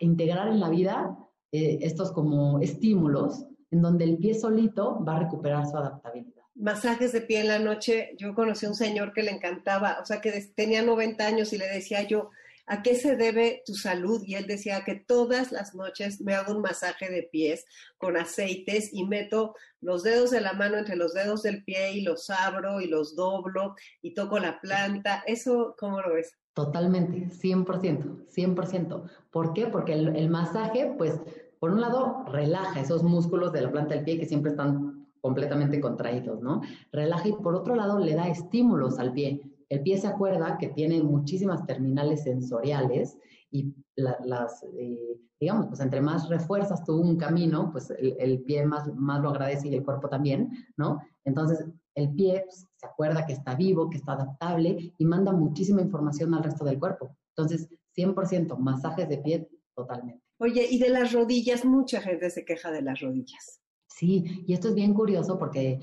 [0.00, 1.16] integrar en la vida
[1.50, 6.42] eh, estos como estímulos en donde el pie solito va a recuperar su adaptabilidad.
[6.54, 10.04] Masajes de pie en la noche, yo conocí a un señor que le encantaba, o
[10.04, 12.30] sea, que tenía 90 años y le decía yo,
[12.66, 14.22] ¿A qué se debe tu salud?
[14.24, 17.64] Y él decía que todas las noches me hago un masaje de pies
[17.98, 22.02] con aceites y meto los dedos de la mano entre los dedos del pie y
[22.02, 25.24] los abro y los doblo y toco la planta.
[25.26, 26.36] ¿Eso cómo lo ves?
[26.54, 29.10] Totalmente, 100%, 100%.
[29.30, 29.66] ¿Por qué?
[29.66, 31.18] Porque el, el masaje, pues,
[31.58, 35.80] por un lado, relaja esos músculos de la planta del pie que siempre están completamente
[35.80, 36.60] contraídos, ¿no?
[36.90, 39.40] Relaja y por otro lado le da estímulos al pie
[39.72, 43.16] el pie se acuerda que tiene muchísimas terminales sensoriales
[43.50, 48.94] y las, eh, digamos, pues entre más refuerzas tú un camino, pues el, pie más,
[48.94, 51.00] más lo agradece y el cuerpo también, ¿no?
[51.24, 55.80] Entonces, el pie pues, se acuerda que está vivo, que está adaptable y manda muchísima
[55.80, 57.16] información al resto del cuerpo.
[57.34, 60.22] Entonces, 100% masajes de pie totalmente.
[60.38, 63.62] Oye, y de las rodillas, mucha gente se queja de las rodillas.
[63.88, 65.80] Sí, y esto es bien curioso porque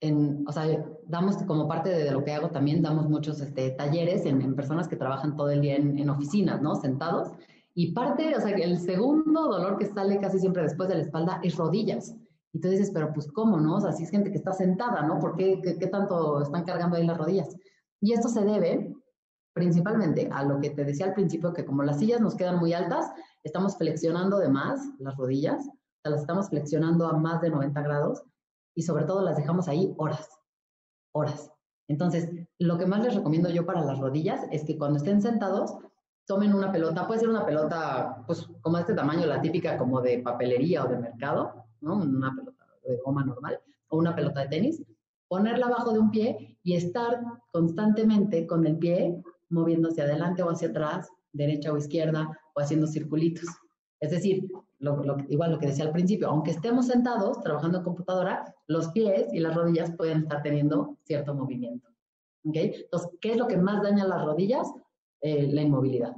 [0.00, 0.64] en, o sea,
[1.08, 4.96] damos como parte de, lo que hago también, damos muchos este, talleres en, personas que
[4.96, 6.76] trabajan todo el día en, oficinas, ¿no?
[6.76, 7.32] Sentados.
[7.74, 11.40] Y parte, o sea, el segundo dolor que sale casi siempre después de la espalda
[11.42, 12.14] es rodillas.
[12.52, 13.76] Y tú dices, pero pues cómo, ¿no?
[13.76, 15.18] O sea, si es gente que está sentada, ¿no?
[15.18, 17.56] ¿Por qué, qué, tanto están cargando ahí las rodillas?
[18.00, 18.94] Y esto se debe
[19.54, 22.72] principalmente a lo que te decía al principio, que como las sillas nos quedan muy
[22.74, 23.10] altas,
[23.42, 27.80] estamos flexionando de más las rodillas, o sea, las estamos flexionando a más de 90
[27.82, 28.22] grados
[28.74, 30.37] y sobre todo las dejamos ahí horas,
[31.12, 31.50] horas.
[31.88, 35.76] Entonces, lo que más les recomiendo yo para las rodillas es que cuando estén sentados,
[36.26, 40.02] tomen una pelota, puede ser una pelota, pues como de este tamaño, la típica como
[40.02, 41.96] de papelería o de mercado, ¿no?
[41.96, 44.82] Una pelota de goma normal, o una pelota de tenis,
[45.26, 50.50] ponerla abajo de un pie y estar constantemente con el pie moviendo hacia adelante o
[50.50, 53.46] hacia atrás, derecha o izquierda, o haciendo circulitos.
[54.00, 54.46] Es decir,
[54.80, 59.40] igual lo que decía al principio, aunque estemos sentados trabajando en computadora, los pies y
[59.40, 61.88] las rodillas pueden estar teniendo cierto movimiento.
[62.44, 62.72] ¿okay?
[62.84, 64.68] Entonces, ¿qué es lo que más daña las rodillas?
[65.20, 66.14] Eh, la inmovilidad.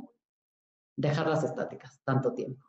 [0.96, 2.64] Dejarlas estáticas tanto tiempo.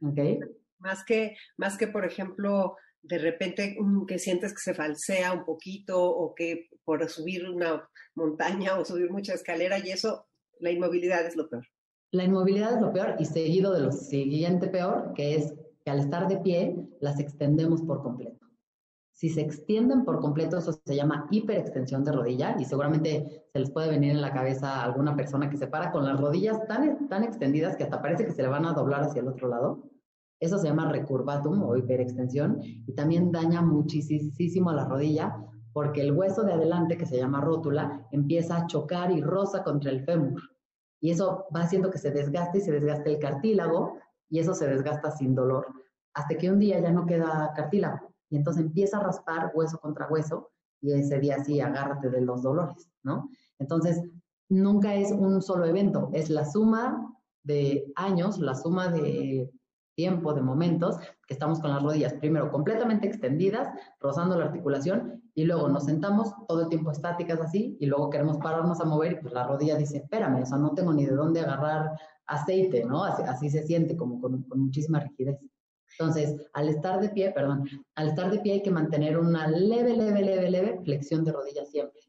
[0.00, 0.40] ¿okay?
[0.78, 5.44] Más, que, más que, por ejemplo, de repente mm, que sientes que se falsea un
[5.44, 10.26] poquito o que por subir una montaña o subir mucha escalera y eso,
[10.58, 11.66] la inmovilidad es lo peor.
[12.12, 15.98] La inmovilidad es lo peor y seguido de lo siguiente peor, que es que al
[15.98, 18.46] estar de pie las extendemos por completo.
[19.12, 23.70] Si se extienden por completo, eso se llama hiperextensión de rodilla y seguramente se les
[23.70, 27.08] puede venir en la cabeza a alguna persona que se para con las rodillas tan,
[27.08, 29.82] tan extendidas que hasta parece que se le van a doblar hacia el otro lado.
[30.38, 35.34] Eso se llama recurvatum o hiperextensión y también daña muchísimo a la rodilla
[35.72, 39.90] porque el hueso de adelante, que se llama rótula, empieza a chocar y roza contra
[39.90, 40.51] el fémur.
[41.02, 43.98] Y eso va haciendo que se desgaste y se desgaste el cartílago
[44.30, 45.66] y eso se desgasta sin dolor
[46.14, 50.08] hasta que un día ya no queda cartílago y entonces empieza a raspar hueso contra
[50.08, 53.28] hueso y ese día sí agárrate de los dolores, ¿no?
[53.58, 54.02] Entonces,
[54.48, 59.50] nunca es un solo evento, es la suma de años, la suma de
[59.94, 63.68] tiempo, de momentos, que estamos con las rodillas primero completamente extendidas,
[64.00, 68.38] rozando la articulación, y luego nos sentamos todo el tiempo estáticas así, y luego queremos
[68.38, 71.14] pararnos a mover, y pues la rodilla dice, espérame, o sea, no tengo ni de
[71.14, 71.90] dónde agarrar
[72.26, 73.04] aceite, ¿no?
[73.04, 75.38] Así, se siente, como con, con, muchísima rigidez.
[75.98, 79.94] Entonces, al estar de pie, perdón, al estar de pie hay que mantener una leve,
[79.94, 82.00] leve, leve, leve flexión de rodillas siempre,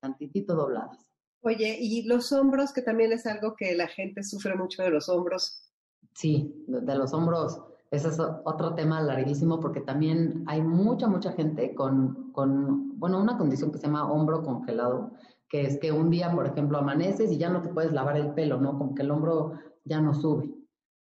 [0.00, 1.08] tantitito dobladas.
[1.40, 5.08] Oye, y los hombros, que también es algo que la gente sufre mucho de los
[5.08, 5.67] hombros,
[6.14, 11.74] Sí, de, los hombros, ese es otro tema larguísimo porque también hay mucha, mucha gente
[11.74, 15.12] con, con, bueno, una condición que se llama hombro congelado,
[15.48, 18.34] que es que un día, por ejemplo, amaneces y ya no te puedes lavar el
[18.34, 18.76] pelo, ¿no?
[18.76, 19.52] Como que el hombro
[19.84, 20.52] ya no sube.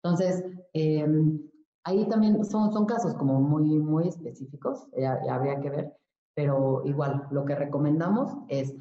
[0.04, 1.40] Entonces, em,
[1.86, 5.94] ahí también son, son casos como muy, muy específicos, ya habría que ver,
[6.36, 8.76] pero igual, lo que recomendamos es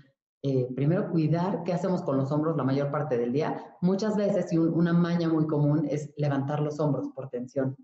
[0.47, 3.77] eh, primero cuidar qué hacemos con los hombros la mayor parte del día.
[3.81, 7.75] Muchas veces, y una maña muy común es levantar los hombros por tensión,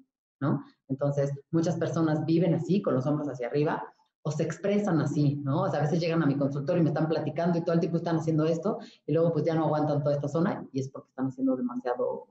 [0.43, 0.63] ¿no?
[0.87, 3.83] Entonces, muchas personas viven así, con los hombros hacia arriba,
[4.21, 5.65] o se expresan así, ¿no?
[5.65, 8.17] A veces llegan a mi consultorio y me están platicando y todo el tiempo están
[8.17, 11.29] haciendo esto, y luego pues ya no aguantan toda esta zona, y es porque están
[11.29, 12.29] haciendo demasiado,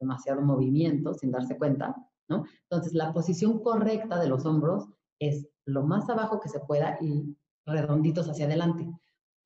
[0.00, 1.94] demasiado movimiento sin darse cuenta,
[2.26, 2.46] ¿no?
[2.62, 7.36] Entonces, la posición correcta de los hombros es lo más abajo que se pueda y
[7.66, 8.88] redonditos hacia adelante.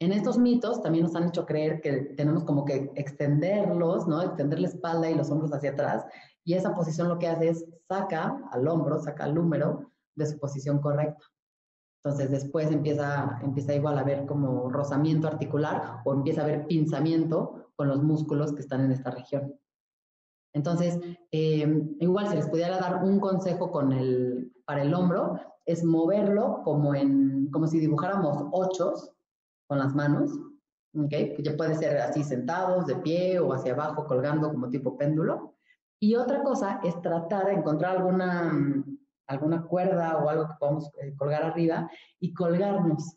[0.03, 4.21] En estos mitos también nos han hecho creer que tenemos como que extenderlos, ¿no?
[4.21, 6.05] Extender la espalda y los hombros hacia atrás.
[6.43, 10.41] Y esa posición lo que hace es saca al hombro, saca al húmero de su
[10.41, 11.25] posición correcta.
[12.03, 17.69] Entonces después empieza, empieza igual a haber como rozamiento articular o empieza a haber pinzamiento
[17.77, 19.55] con los músculos que están en esta región.
[20.53, 20.99] Entonces,
[21.31, 27.49] eh, igual si les pudiera dar un consejo para el hombro, es moverlo como, en,
[27.53, 29.13] como si dibujáramos ochos,
[29.73, 30.31] con las manos,
[30.95, 31.33] ¿okay?
[31.35, 35.55] que ya puede ser así sentados, de pie o hacia abajo, colgando como tipo péndulo.
[35.99, 38.85] Y otra cosa es tratar de encontrar alguna,
[39.29, 43.17] alguna cuerda o algo que podamos eh, colgar arriba y colgarnos.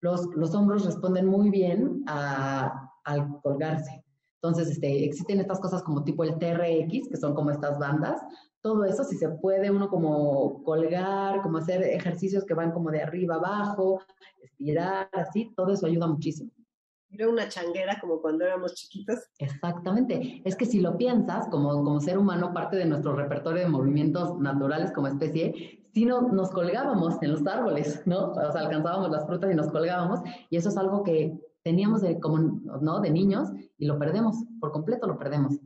[0.00, 4.01] Los, los hombros responden muy bien a, al colgarse.
[4.42, 8.20] Entonces, este, existen estas cosas como tipo el TRX, que son como estas bandas.
[8.60, 13.02] Todo eso, si se puede uno como colgar, como hacer ejercicios que van como de
[13.02, 14.00] arriba abajo,
[14.42, 16.50] estirar, así, todo eso ayuda muchísimo.
[17.10, 19.20] Era una changuera como cuando éramos chiquitos.
[19.38, 20.42] Exactamente.
[20.44, 24.40] Es que si lo piensas, como, como ser humano, parte de nuestro repertorio de movimientos
[24.40, 28.32] naturales como especie, si no, nos colgábamos en los árboles, ¿no?
[28.32, 30.20] O sea, alcanzábamos las frutas y nos colgábamos.
[30.50, 32.38] Y eso es algo que teníamos de, como,
[32.80, 33.00] ¿no?
[33.00, 33.48] de niños
[33.78, 35.58] y lo perdemos, por completo lo perdemos.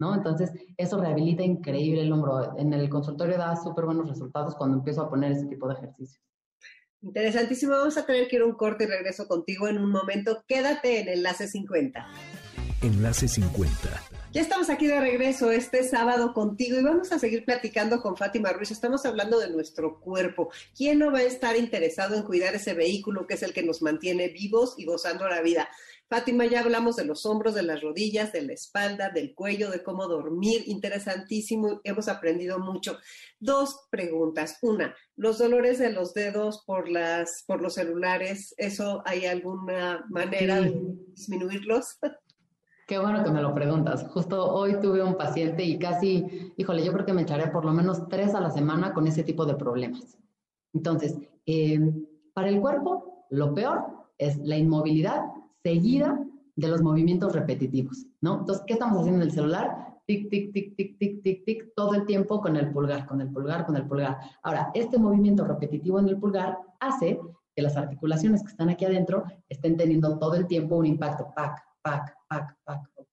[0.00, 0.14] ¿No?
[0.14, 2.56] Entonces, eso rehabilita increíble el hombro.
[2.56, 6.22] En el consultorio da súper buenos resultados cuando empiezo a poner ese tipo de ejercicios.
[7.02, 7.72] Interesantísimo.
[7.72, 10.44] Vamos a tener que ir un corte y regreso contigo en un momento.
[10.46, 12.06] Quédate en Enlace 50.
[12.80, 13.74] Enlace 50.
[14.32, 18.52] Ya estamos aquí de regreso este sábado contigo y vamos a seguir platicando con Fátima
[18.52, 18.70] Ruiz.
[18.70, 20.50] Estamos hablando de nuestro cuerpo.
[20.76, 23.82] ¿Quién no va a estar interesado en cuidar ese vehículo que es el que nos
[23.82, 25.68] mantiene vivos y gozando la vida?
[26.08, 29.82] Fátima, ya hablamos de los hombros, de las rodillas, de la espalda, del cuello, de
[29.82, 30.62] cómo dormir.
[30.66, 32.98] Interesantísimo, hemos aprendido mucho.
[33.40, 34.58] Dos preguntas.
[34.62, 40.60] Una, los dolores de los dedos por, las, por los celulares, ¿eso hay alguna manera
[40.60, 40.80] de
[41.16, 41.98] disminuirlos?
[42.88, 44.06] Qué bueno que me lo preguntas.
[44.14, 47.72] Justo hoy tuve un paciente y casi, híjole, yo creo que me echaré por lo
[47.74, 50.16] menos tres a la semana con ese tipo de problemas.
[50.72, 51.78] Entonces, eh,
[52.32, 53.84] para el cuerpo, lo peor
[54.16, 55.20] es la inmovilidad
[55.62, 56.18] seguida
[56.56, 58.38] de los movimientos repetitivos, ¿no?
[58.38, 59.98] Entonces, ¿qué estamos haciendo en el celular?
[60.06, 63.30] Tic, tic, tic, tic, tic, tic, tic, todo el tiempo con el pulgar, con el
[63.30, 64.16] pulgar, con el pulgar.
[64.42, 67.20] Ahora, este movimiento repetitivo en el pulgar hace
[67.54, 71.67] que las articulaciones que están aquí adentro estén teniendo todo el tiempo un impacto, pac,
[71.88, 73.08] pac, pac, pac, ¿ok?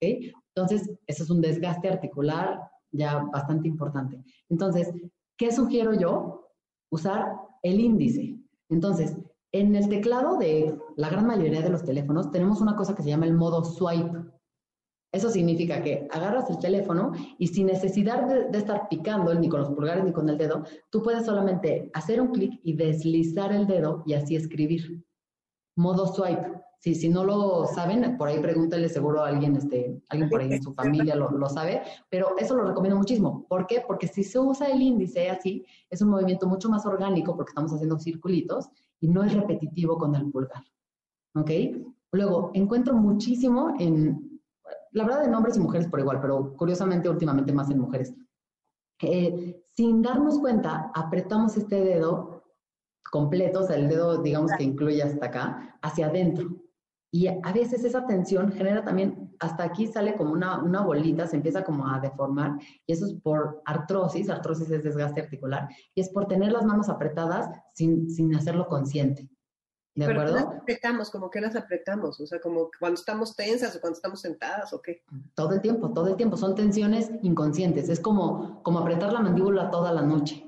[0.54, 2.60] Entonces, eso es un desgaste articular
[2.92, 4.22] ya bastante importante.
[4.48, 4.92] Entonces,
[5.36, 6.48] ¿qué sugiero yo?
[6.90, 8.38] Usar el índice.
[8.68, 9.16] Entonces,
[9.52, 13.08] en el teclado de la gran mayoría de los teléfonos tenemos una cosa que se
[13.08, 14.18] llama el modo swipe.
[15.12, 19.70] Eso significa que agarras el teléfono y sin necesidad de, estar picando ni con los
[19.70, 24.02] pulgares ni con el dedo, tú puedes solamente hacer un clic y deslizar el dedo
[24.04, 25.04] y así escribir.
[25.76, 26.65] Modo swipe.
[26.86, 30.52] Si, si no lo saben, por ahí pregúntale, seguro a alguien, este, alguien por ahí
[30.52, 33.44] en su familia lo, lo sabe, pero eso lo recomiendo muchísimo.
[33.48, 33.82] ¿Por qué?
[33.84, 37.72] Porque si se usa el índice así, es un movimiento mucho más orgánico porque estamos
[37.72, 38.68] haciendo circulitos
[39.00, 40.62] y no es repetitivo con el pulgar.
[41.34, 41.50] ¿Ok?
[42.12, 44.40] Luego, encuentro muchísimo en,
[44.92, 48.14] la verdad, en hombres y mujeres por igual, pero curiosamente últimamente más en mujeres.
[49.02, 52.44] Eh, sin darnos cuenta, apretamos este dedo
[53.10, 56.48] completo, o sea, el dedo, digamos que incluye hasta acá, hacia adentro.
[57.16, 61.36] Y a veces esa tensión genera también, hasta aquí sale como una, una, bolita, se
[61.36, 66.10] empieza como a deformar, y eso es por artrosis, artrosis es desgaste articular, y es
[66.10, 69.30] por tener las manos apretadas sin, sin hacerlo consciente.
[69.94, 70.34] ¿De Pero acuerdo?
[70.34, 74.20] las apretamos, como que las apretamos, o sea, como cuando estamos tensas o cuando estamos
[74.20, 75.02] sentadas o qué.
[75.34, 79.70] Todo el tiempo, todo el tiempo, son tensiones inconscientes, es como, como apretar la mandíbula
[79.70, 80.45] toda la noche.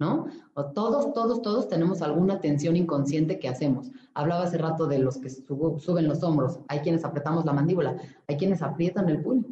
[0.00, 0.26] ¿No?
[0.54, 3.90] O todos, todos, todos tenemos alguna tensión inconsciente que hacemos.
[4.14, 8.36] Hablaba hace rato de los que suben los hombros, hay quienes apretamos la mandíbula, hay
[8.36, 9.44] quienes aprietan el puño.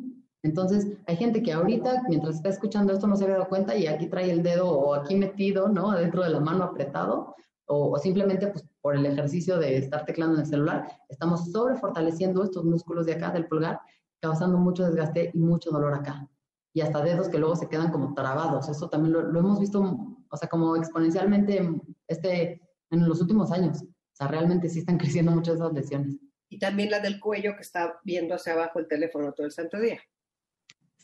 [0.43, 3.87] Entonces, hay gente que ahorita, mientras está escuchando esto, no se había dado cuenta y
[3.87, 5.91] aquí trae el dedo o aquí metido, ¿no?
[5.91, 7.35] Adentro de la mano apretado,
[7.67, 12.43] o, simplemente pues, por el ejercicio de estar teclando en el celular, estamos sobre fortaleciendo
[12.43, 13.81] estos músculos de acá del pulgar,
[14.21, 16.27] causando mucho desgaste y mucho dolor acá.
[16.73, 18.69] Y hasta dedos que luego se quedan como trabados.
[18.69, 21.69] Eso también lo hemos visto o sea, como exponencialmente
[22.07, 22.61] este,
[22.91, 23.83] en los últimos años.
[23.83, 26.17] O sea, realmente sí están creciendo muchas esas lesiones.
[26.49, 29.79] Y también la del cuello que está viendo hacia abajo el teléfono todo el santo
[29.79, 30.01] día.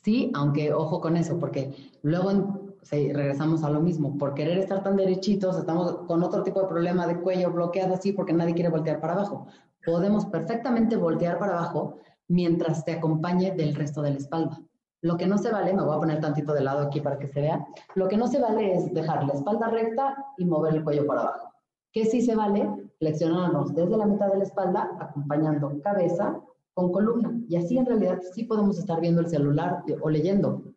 [0.03, 4.19] Sí, aunque ojo con eso, porque luego regresamos a lo mismo.
[4.19, 8.13] Por querer estar tan derechitos, estamos con otro tipo de problema de cuello bloqueado así
[8.13, 9.47] porque nadie quiere voltear para abajo.
[9.85, 14.61] Podemos perfectamente voltear para abajo mientras te acompañe del resto de la espalda.
[15.05, 17.29] Lo que no se vale, me voy a poner tantito de lado aquí para que
[17.29, 20.83] se vea, lo que no se vale es dejar la espalda recta y mover el
[20.83, 21.53] cuello para abajo.
[21.93, 22.67] ¿Qué sí se vale?
[22.99, 26.41] Flexionarnos desde la mitad de la espalda, acompañando cabeza
[26.73, 27.39] con columna.
[27.51, 30.73] Y así en realidad sí podemos estar viendo el celular o leyendo.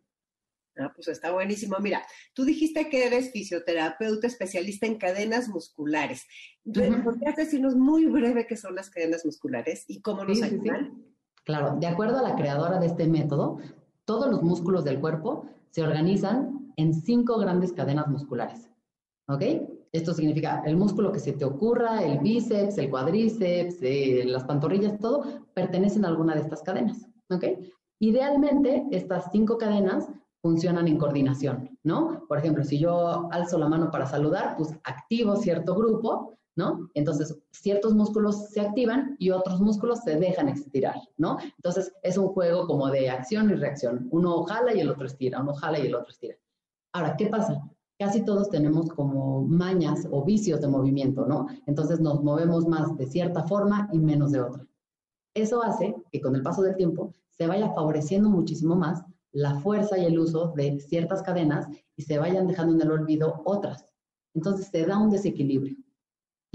[0.76, 1.78] Ah, pues está buenísimo.
[1.80, 2.02] Mira,
[2.34, 6.26] tú dijiste que eres fisioterapeuta especialista en cadenas musculares.
[7.02, 10.54] ¿Podrías decirnos muy breve qué son las cadenas musculares y cómo nos Sí, sí, sí.
[10.56, 11.02] ayudan?
[11.44, 13.58] Claro, de acuerdo a la creadora de este método,
[14.08, 18.70] todos los músculos del cuerpo se organizan en cinco grandes cadenas musculares.
[19.28, 19.42] ¿Ok?
[19.92, 24.98] Esto significa el músculo que se te ocurra, el bíceps, el cuádriceps, eh, las pantorrillas,
[24.98, 27.06] todo, pertenecen a alguna de estas cadenas.
[27.30, 27.44] ¿Ok?
[28.00, 30.08] Idealmente, estas cinco cadenas
[30.40, 32.24] funcionan en coordinación, ¿no?
[32.28, 36.90] Por ejemplo, si yo alzo la mano para saludar, pues activo cierto grupo, ¿no?
[36.94, 41.38] Entonces, ciertos músculos se activan y otros músculos se dejan estirar, ¿no?
[41.56, 44.08] Entonces, es un juego como de acción y reacción.
[44.10, 46.34] Uno jala y el otro estira, uno jala y el otro estira.
[46.92, 47.62] Ahora, ¿qué pasa?
[47.96, 51.46] Casi todos tenemos como mañas o vicios de movimiento, ¿no?
[51.66, 54.66] Entonces nos movemos más de cierta forma y menos de otra.
[55.34, 59.96] Eso hace que con el paso del tiempo se vaya favoreciendo muchísimo más la fuerza
[59.96, 63.84] y el uso de ciertas cadenas y se vayan dejando en el olvido otras.
[64.34, 65.76] Entonces se da un desequilibrio.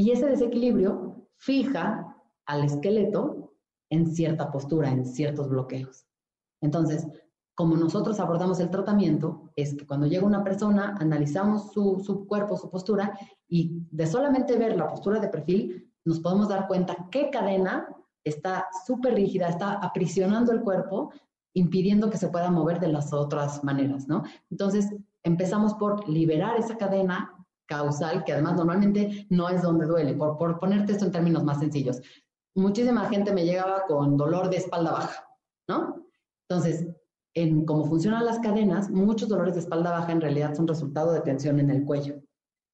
[0.03, 2.13] Y ese desequilibrio fija
[2.45, 3.53] al esqueleto
[3.89, 6.05] en cierta postura, en ciertos bloqueos.
[6.59, 7.07] Entonces,
[7.55, 12.57] como nosotros abordamos el tratamiento, es que cuando llega una persona, analizamos su, su cuerpo,
[12.57, 17.29] su postura, y de solamente ver la postura de perfil, nos podemos dar cuenta qué
[17.29, 17.87] cadena
[18.25, 21.13] está súper rígida, está aprisionando el cuerpo,
[21.53, 24.23] impidiendo que se pueda mover de las otras maneras, ¿no?
[24.51, 24.93] Entonces,
[25.23, 27.32] empezamos por liberar esa cadena
[27.65, 31.59] causal, que además normalmente no es donde duele, por, por ponerte esto en términos más
[31.59, 32.01] sencillos.
[32.55, 35.27] Muchísima gente me llegaba con dolor de espalda baja,
[35.67, 36.05] ¿no?
[36.47, 36.87] Entonces,
[37.35, 41.21] en cómo funcionan las cadenas, muchos dolores de espalda baja en realidad son resultado de
[41.21, 42.21] tensión en el cuello.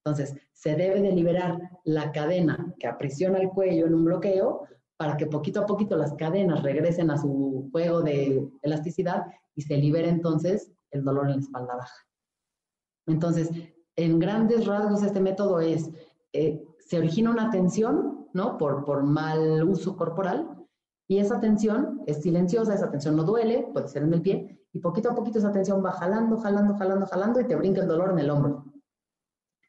[0.03, 4.67] Entonces, se debe de liberar la cadena que aprisiona el cuello en un bloqueo
[4.97, 9.77] para que poquito a poquito las cadenas regresen a su juego de elasticidad y se
[9.77, 11.95] libere entonces el dolor en la espalda baja.
[13.07, 13.49] Entonces,
[13.99, 15.89] en grandes rasgos este método es,
[16.33, 18.57] eh, se origina una tensión, ¿no?
[18.57, 20.47] Por, por mal uso corporal,
[21.07, 24.79] y esa tensión es silenciosa, esa tensión no duele, puede ser en el pie, y
[24.79, 28.11] poquito a poquito esa tensión va jalando, jalando, jalando, jalando y te brinca el dolor
[28.11, 28.65] en el hombro.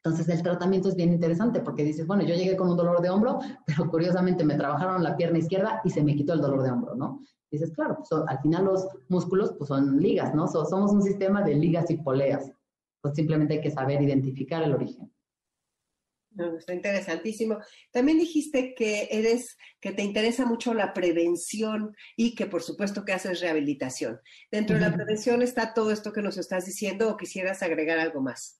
[0.03, 3.09] Entonces el tratamiento es bien interesante porque dices, bueno, yo llegué con un dolor de
[3.09, 6.71] hombro, pero curiosamente me trabajaron la pierna izquierda y se me quitó el dolor de
[6.71, 7.19] hombro, ¿no?
[7.51, 10.47] dices, claro, pues, al final los músculos pues, son ligas, ¿no?
[10.47, 12.49] somos un sistema de ligas y poleas.
[13.01, 15.11] Pues simplemente hay que saber identificar el origen
[16.57, 17.57] está interesantísimo.
[17.91, 23.13] También dijiste que eres, que te interesa mucho la prevención y que por supuesto que
[23.13, 24.19] haces rehabilitación.
[24.51, 28.21] Dentro de la prevención está todo esto que nos estás diciendo o quisieras agregar algo
[28.21, 28.57] más.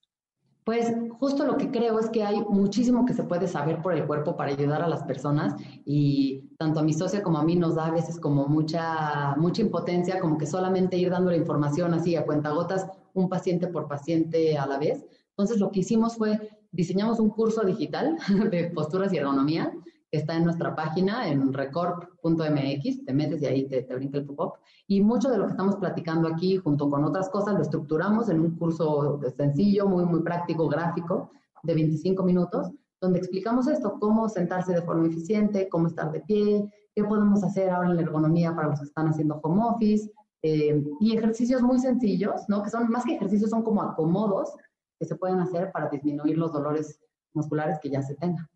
[0.63, 4.05] Pues justo lo que creo es que hay muchísimo que se puede saber por el
[4.05, 7.75] cuerpo para ayudar a las personas y tanto a mi socio como a mí nos
[7.75, 12.15] da a veces como mucha, mucha impotencia, como que solamente ir dando la información así
[12.15, 15.05] a cuentagotas, un paciente por paciente a la vez.
[15.29, 16.39] Entonces lo que hicimos fue
[16.71, 18.17] diseñamos un curso digital
[18.51, 19.71] de posturas y ergonomía
[20.09, 24.25] que está en nuestra página en recorp.mx, te metes y ahí te, te brinca el
[24.25, 24.55] pop-up.
[24.85, 28.41] Y mucho de lo que estamos platicando aquí, junto con otras cosas, lo estructuramos en
[28.41, 31.31] un curso sencillo, muy, muy práctico, gráfico,
[31.63, 36.69] de 25 minutos, donde explicamos esto, cómo sentarse de forma eficiente, cómo estar de pie,
[36.93, 40.11] qué podemos hacer ahora en la ergonomía para los que están haciendo home office,
[40.43, 42.63] eh, y ejercicios muy sencillos, ¿no?
[42.63, 44.53] Que son más que ejercicios, son como acomodos
[44.99, 46.99] que se pueden hacer para disminuir los dolores
[47.33, 48.47] musculares que ya se tengan.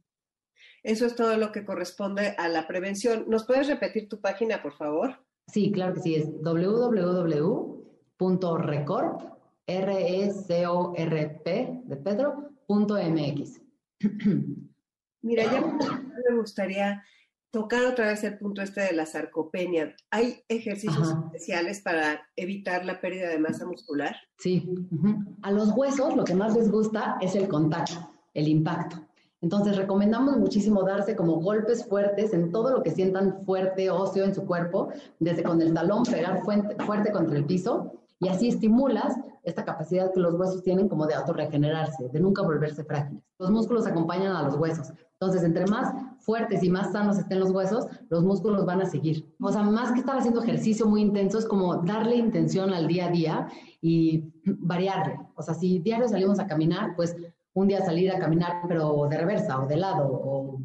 [0.83, 3.25] Eso es todo lo que corresponde a la prevención.
[3.27, 5.25] ¿Nos puedes repetir tu página, por favor?
[5.47, 7.21] Sí, claro que sí, es www.recorp,
[9.67, 13.61] r e c o r p de Pedro, .mx.
[15.21, 15.61] Mira, ya
[16.29, 17.03] me gustaría
[17.56, 19.95] tocar otra vez el punto este de la sarcopenia.
[20.12, 24.14] ¿Hay ejercicios especiales para evitar la pérdida de masa muscular?
[24.39, 24.70] Sí.
[25.41, 28.97] A los huesos lo que más les gusta es el contacto, el impacto.
[29.39, 34.36] Entonces recomendamos muchísimo darse como golpes fuertes en todo lo que sientan fuerte óseo en
[34.36, 34.89] su cuerpo,
[35.20, 40.11] desde con el talón pegar fuerte, fuerte contra el piso y así estimulas esta capacidad
[40.11, 43.23] que los huesos tienen como de autorregenerarse, de nunca volverse frágiles.
[43.39, 44.91] Los músculos acompañan a los huesos.
[45.13, 49.33] Entonces, entre más fuertes y más sanos estén los huesos, los músculos van a seguir.
[49.39, 53.05] O sea, más que estar haciendo ejercicio muy intenso, es como darle intención al día
[53.05, 53.47] a día
[53.81, 55.19] y variarle.
[55.35, 57.15] O sea, si diario salimos a caminar, pues
[57.53, 60.61] un día salir a caminar, pero de reversa o de lado o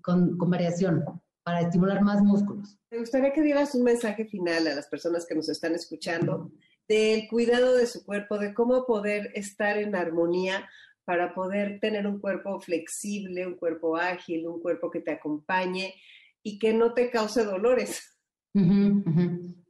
[0.00, 1.04] con, con variación
[1.44, 2.76] para estimular más músculos.
[2.90, 6.50] Me gustaría que dieras un mensaje final a las personas que nos están escuchando
[6.88, 10.68] del cuidado de su cuerpo, de cómo poder estar en armonía
[11.04, 15.94] para poder tener un cuerpo flexible, un cuerpo ágil, un cuerpo que te acompañe
[16.42, 18.18] y que no te cause dolores.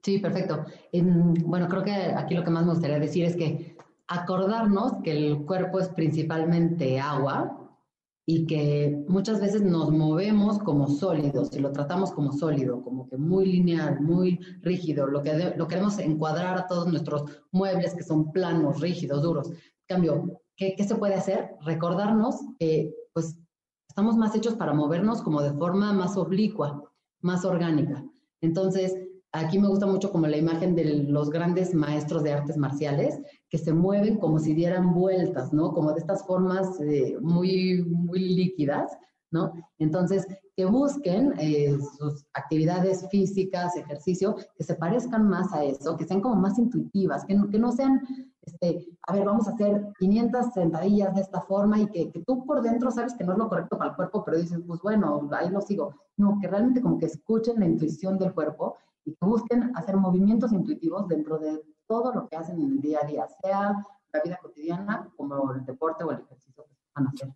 [0.02, 0.64] Sí, perfecto.
[0.92, 5.44] bueno, creo que aquí lo que más me gustaría decir es que acordarnos que el
[5.44, 7.65] cuerpo es principalmente agua
[8.26, 13.16] y que muchas veces nos movemos como sólidos y lo tratamos como sólido, como que
[13.16, 17.22] muy lineal, muy rígido, lo que lo queremos encuadrar a todos nuestros
[17.52, 19.48] muebles que son planos, rígidos, duros.
[19.50, 19.56] En
[19.86, 21.54] cambio, ¿Qué, se puede hacer?
[21.60, 23.38] Recordarnos que pues
[23.88, 26.82] estamos más hechos para movernos como de forma más oblicua,
[27.20, 28.02] más orgánica.
[28.40, 28.94] Entonces,
[29.32, 33.58] aquí me gusta mucho como la imagen de los grandes maestros de artes marciales que
[33.58, 35.72] se mueven como si dieran vueltas, ¿no?
[35.72, 38.96] Como de estas formas eh, muy, muy líquidas,
[39.30, 39.52] ¿no?
[39.78, 40.26] Entonces,
[40.56, 46.20] que busquen eh, sus actividades físicas, ejercicio, que se parezcan más a eso, que sean
[46.20, 48.00] como más intuitivas, que no, que no sean
[48.46, 52.46] este, a ver, vamos a hacer 500 sentadillas de esta forma y que, que, tú
[52.46, 55.28] por dentro sabes que no es lo correcto para el cuerpo, pero dices, pues bueno,
[55.32, 55.94] ahí lo sigo.
[56.16, 60.52] No, que realmente como que escuchen la intuición del cuerpo y que busquen hacer movimientos
[60.52, 63.74] intuitivos dentro de todo lo que hacen en el día a día, sea
[64.12, 67.32] la vida cotidiana como el deporte o el ejercicio que van a hacer.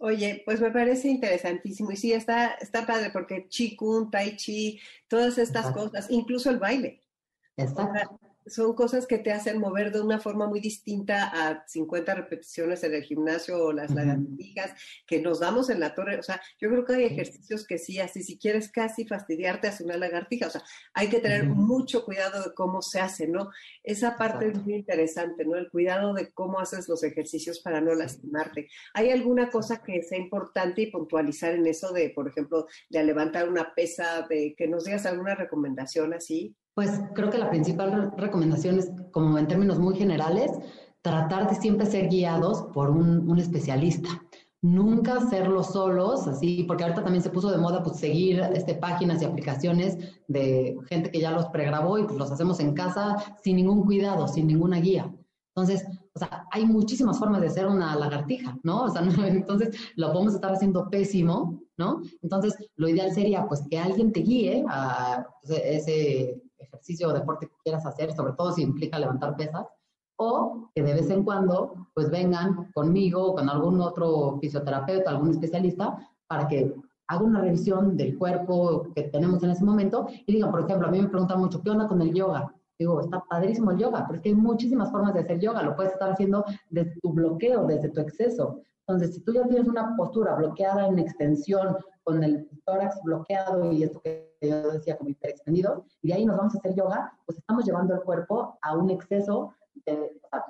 [0.00, 4.80] Oye, pues me parece interesantísimo y sí, está, está padre porque Chi Kun, Tai Chi,
[5.08, 7.00] todas estas cosas, incluso el baile.
[7.56, 12.82] Exacto son cosas que te hacen mover de una forma muy distinta a 50 repeticiones
[12.84, 14.72] en el gimnasio o las lagartijas
[15.06, 16.18] que nos damos en la torre.
[16.18, 19.86] O sea, yo creo que hay ejercicios que sí, así si quieres casi fastidiarte, hacer
[19.86, 20.46] una lagartija.
[20.46, 20.62] O sea,
[20.94, 23.50] hay que tener mucho cuidado de cómo se hace, ¿no?
[23.82, 25.56] Esa parte es muy interesante, ¿no?
[25.56, 28.68] El cuidado de cómo haces los ejercicios para no lastimarte.
[28.94, 33.48] ¿Hay alguna cosa que sea importante y puntualizar en eso de, por ejemplo, de levantar
[33.48, 36.56] una pesa, de que nos digas alguna recomendación así?
[36.78, 40.52] Pues creo que la principal recomendación es, como en términos muy generales,
[41.02, 44.08] tratar de siempre ser guiados por un, especialista.
[44.62, 49.20] Nunca hacerlo solos, así, porque ahorita también se puso de moda pues, seguir este, páginas
[49.20, 49.98] y aplicaciones
[50.28, 54.28] de gente que ya los pregrabó y pues los hacemos en casa sin ningún cuidado,
[54.28, 55.12] sin ninguna guía.
[55.56, 58.84] Entonces, o sea, hay muchísimas formas de hacer una lagartija, ¿no?
[58.84, 62.02] O sea, entonces lo podemos estar haciendo pésimo, ¿no?
[62.22, 67.46] Entonces, lo ideal sería pues que alguien te guíe a pues, ese ejercicio o deporte
[67.46, 69.66] que quieras hacer, sobre todo si implica levantar pesas,
[70.16, 75.30] o que de vez en cuando pues vengan conmigo o con algún otro fisioterapeuta, algún
[75.30, 76.74] especialista, para que
[77.06, 80.90] haga una revisión del cuerpo que tenemos en ese momento y digan, por ejemplo, a
[80.90, 82.52] mí me preguntan mucho, ¿qué onda con el yoga?
[82.78, 85.74] Digo, está padrísimo el yoga, pero es que hay muchísimas formas de hacer yoga, lo
[85.74, 88.60] puedes estar haciendo desde tu bloqueo, desde tu exceso.
[88.86, 91.76] Entonces, si tú ya tienes una postura bloqueada en extensión,
[92.08, 96.36] con el tórax bloqueado y esto que yo decía como hiperextendido, y de ahí nos
[96.36, 99.54] vamos a hacer yoga, pues estamos llevando el cuerpo a un exceso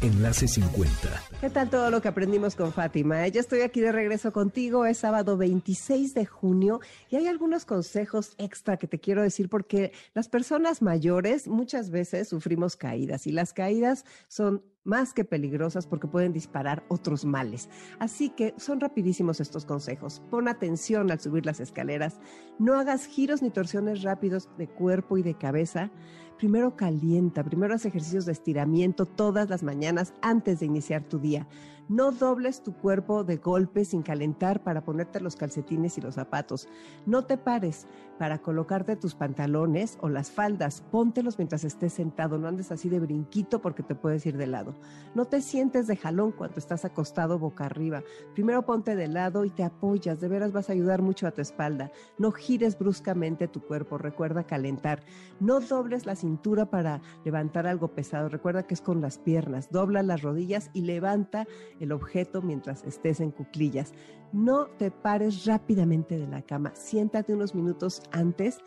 [0.00, 0.92] Enlace 50.
[1.40, 3.26] ¿Qué tal todo lo que aprendimos con Fátima?
[3.26, 8.34] Ya estoy aquí de regreso contigo, es sábado 26 de junio y hay algunos consejos
[8.38, 13.52] extra que te quiero decir porque las personas mayores muchas veces sufrimos caídas y las
[13.52, 17.68] caídas son más que peligrosas porque pueden disparar otros males.
[17.98, 20.22] Así que son rapidísimos estos consejos.
[20.30, 22.20] Pon atención al subir las escaleras,
[22.58, 25.90] no hagas giros ni torsiones rápidos de cuerpo y de cabeza.
[26.38, 31.48] Primero calienta, primero haz ejercicios de estiramiento todas las mañanas antes de iniciar tu día.
[31.88, 36.68] No dobles tu cuerpo de golpe sin calentar para ponerte los calcetines y los zapatos.
[37.06, 37.86] No te pares
[38.18, 40.82] para colocarte tus pantalones o las faldas.
[40.90, 42.36] Póntelos mientras estés sentado.
[42.36, 44.74] No andes así de brinquito porque te puedes ir de lado.
[45.14, 48.02] No te sientes de jalón cuando estás acostado boca arriba.
[48.34, 50.20] Primero ponte de lado y te apoyas.
[50.20, 51.90] De veras vas a ayudar mucho a tu espalda.
[52.18, 53.96] No gires bruscamente tu cuerpo.
[53.96, 55.04] Recuerda calentar.
[55.40, 58.28] No dobles la cintura para levantar algo pesado.
[58.28, 59.70] Recuerda que es con las piernas.
[59.70, 61.46] Dobla las rodillas y levanta
[61.80, 63.92] el objeto mientras estés en cuclillas.
[64.32, 68.58] No te pares rápidamente de la cama, siéntate unos minutos antes,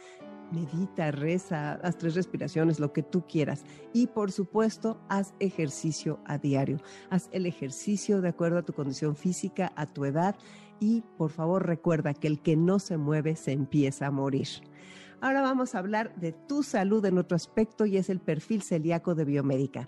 [0.51, 3.63] medita, reza, haz tres respiraciones, lo que tú quieras.
[3.93, 6.79] Y por supuesto, haz ejercicio a diario.
[7.09, 10.35] Haz el ejercicio de acuerdo a tu condición física, a tu edad.
[10.79, 14.47] Y por favor recuerda que el que no se mueve se empieza a morir.
[15.21, 19.13] Ahora vamos a hablar de tu salud en otro aspecto y es el perfil celíaco
[19.13, 19.87] de biomédica.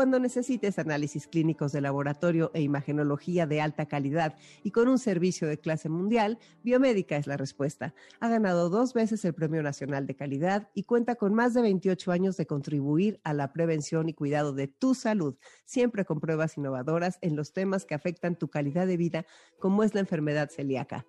[0.00, 4.34] Cuando necesites análisis clínicos de laboratorio e imagenología de alta calidad
[4.64, 7.92] y con un servicio de clase mundial, Biomédica es la respuesta.
[8.18, 12.12] Ha ganado dos veces el Premio Nacional de Calidad y cuenta con más de 28
[12.12, 15.36] años de contribuir a la prevención y cuidado de tu salud,
[15.66, 19.26] siempre con pruebas innovadoras en los temas que afectan tu calidad de vida,
[19.58, 21.04] como es la enfermedad celíaca.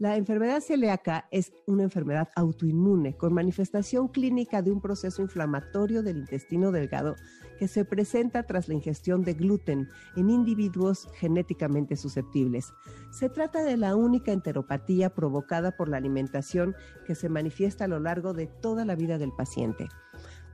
[0.00, 6.16] La enfermedad celíaca es una enfermedad autoinmune con manifestación clínica de un proceso inflamatorio del
[6.16, 7.16] intestino delgado
[7.58, 12.72] que se presenta tras la ingestión de gluten en individuos genéticamente susceptibles.
[13.10, 16.74] Se trata de la única enteropatía provocada por la alimentación
[17.06, 19.86] que se manifiesta a lo largo de toda la vida del paciente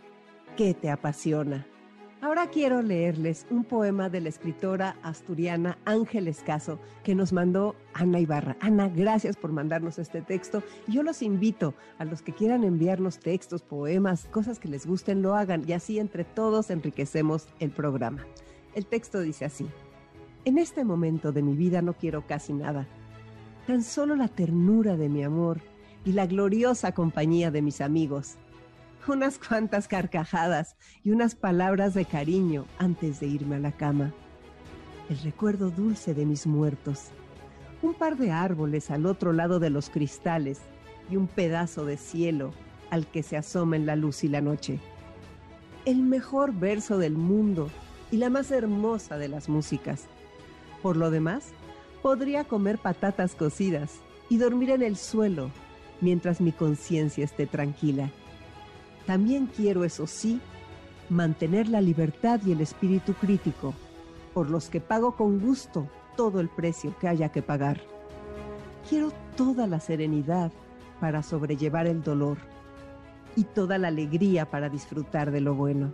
[0.57, 1.65] qué te apasiona?
[2.23, 8.19] Ahora quiero leerles un poema de la escritora asturiana Ángeles Caso que nos mandó Ana
[8.19, 8.57] Ibarra.
[8.59, 10.61] Ana, gracias por mandarnos este texto.
[10.87, 15.33] Yo los invito a los que quieran enviarnos textos, poemas, cosas que les gusten, lo
[15.33, 18.23] hagan y así entre todos enriquecemos el programa.
[18.75, 19.67] El texto dice así.
[20.45, 22.87] En este momento de mi vida no quiero casi nada,
[23.65, 25.59] tan solo la ternura de mi amor
[26.05, 28.37] y la gloriosa compañía de mis amigos
[29.07, 34.13] unas cuantas carcajadas y unas palabras de cariño antes de irme a la cama.
[35.09, 37.07] El recuerdo dulce de mis muertos,
[37.81, 40.59] un par de árboles al otro lado de los cristales
[41.09, 42.53] y un pedazo de cielo
[42.89, 44.79] al que se asoma en la luz y la noche.
[45.85, 47.69] El mejor verso del mundo
[48.11, 50.05] y la más hermosa de las músicas.
[50.81, 51.53] Por lo demás,
[52.01, 53.99] podría comer patatas cocidas
[54.29, 55.51] y dormir en el suelo
[56.01, 58.11] mientras mi conciencia esté tranquila.
[59.05, 60.39] También quiero, eso sí,
[61.09, 63.73] mantener la libertad y el espíritu crítico,
[64.33, 67.81] por los que pago con gusto todo el precio que haya que pagar.
[68.87, 70.51] Quiero toda la serenidad
[70.99, 72.37] para sobrellevar el dolor
[73.35, 75.93] y toda la alegría para disfrutar de lo bueno.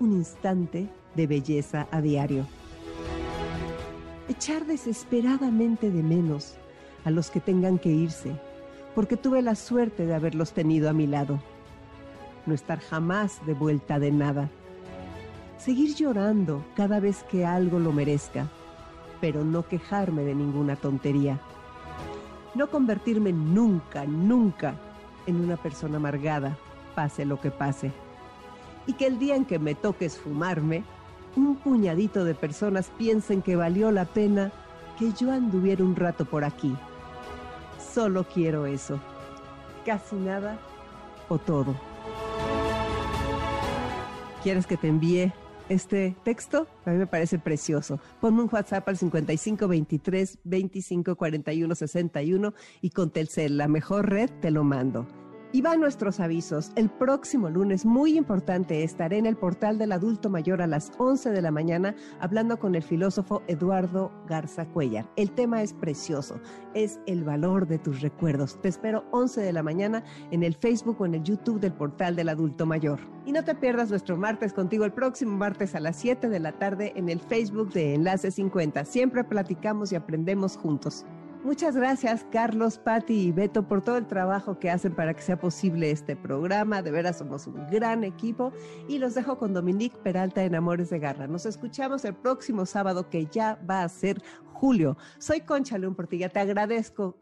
[0.00, 2.46] Un instante de belleza a diario.
[4.28, 6.56] Echar desesperadamente de menos
[7.04, 8.32] a los que tengan que irse,
[8.94, 11.40] porque tuve la suerte de haberlos tenido a mi lado
[12.46, 14.48] no estar jamás de vuelta de nada.
[15.58, 18.46] Seguir llorando cada vez que algo lo merezca,
[19.20, 21.40] pero no quejarme de ninguna tontería.
[22.54, 24.74] No convertirme nunca, nunca
[25.26, 26.56] en una persona amargada,
[26.94, 27.92] pase lo que pase.
[28.86, 30.84] Y que el día en que me toque esfumarme,
[31.34, 34.52] un puñadito de personas piensen que valió la pena
[34.98, 36.74] que yo anduviera un rato por aquí.
[37.92, 38.98] Solo quiero eso.
[39.84, 40.58] Casi nada
[41.28, 41.74] o todo.
[44.42, 45.32] ¿Quieres que te envíe
[45.68, 46.68] este texto?
[46.84, 47.98] A mí me parece precioso.
[48.20, 54.62] Ponme un WhatsApp al 5523 2541 61 y con Telcel, la mejor red, te lo
[54.62, 55.06] mando.
[55.56, 56.70] Y van nuestros avisos.
[56.76, 61.30] El próximo lunes, muy importante, estaré en el portal del adulto mayor a las 11
[61.30, 65.10] de la mañana hablando con el filósofo Eduardo Garza Cuellar.
[65.16, 66.38] El tema es precioso,
[66.74, 68.60] es el valor de tus recuerdos.
[68.60, 72.16] Te espero 11 de la mañana en el Facebook o en el YouTube del portal
[72.16, 73.00] del adulto mayor.
[73.24, 76.52] Y no te pierdas nuestro martes contigo el próximo martes a las 7 de la
[76.52, 78.84] tarde en el Facebook de Enlace 50.
[78.84, 81.06] Siempre platicamos y aprendemos juntos.
[81.44, 85.38] Muchas gracias, Carlos, Patti y Beto, por todo el trabajo que hacen para que sea
[85.38, 86.82] posible este programa.
[86.82, 88.52] De veras, somos un gran equipo.
[88.88, 91.26] Y los dejo con Dominique Peralta en Amores de Garra.
[91.26, 94.20] Nos escuchamos el próximo sábado, que ya va a ser
[94.56, 94.96] julio.
[95.18, 97.16] Soy Concha León Portilla, te agradezco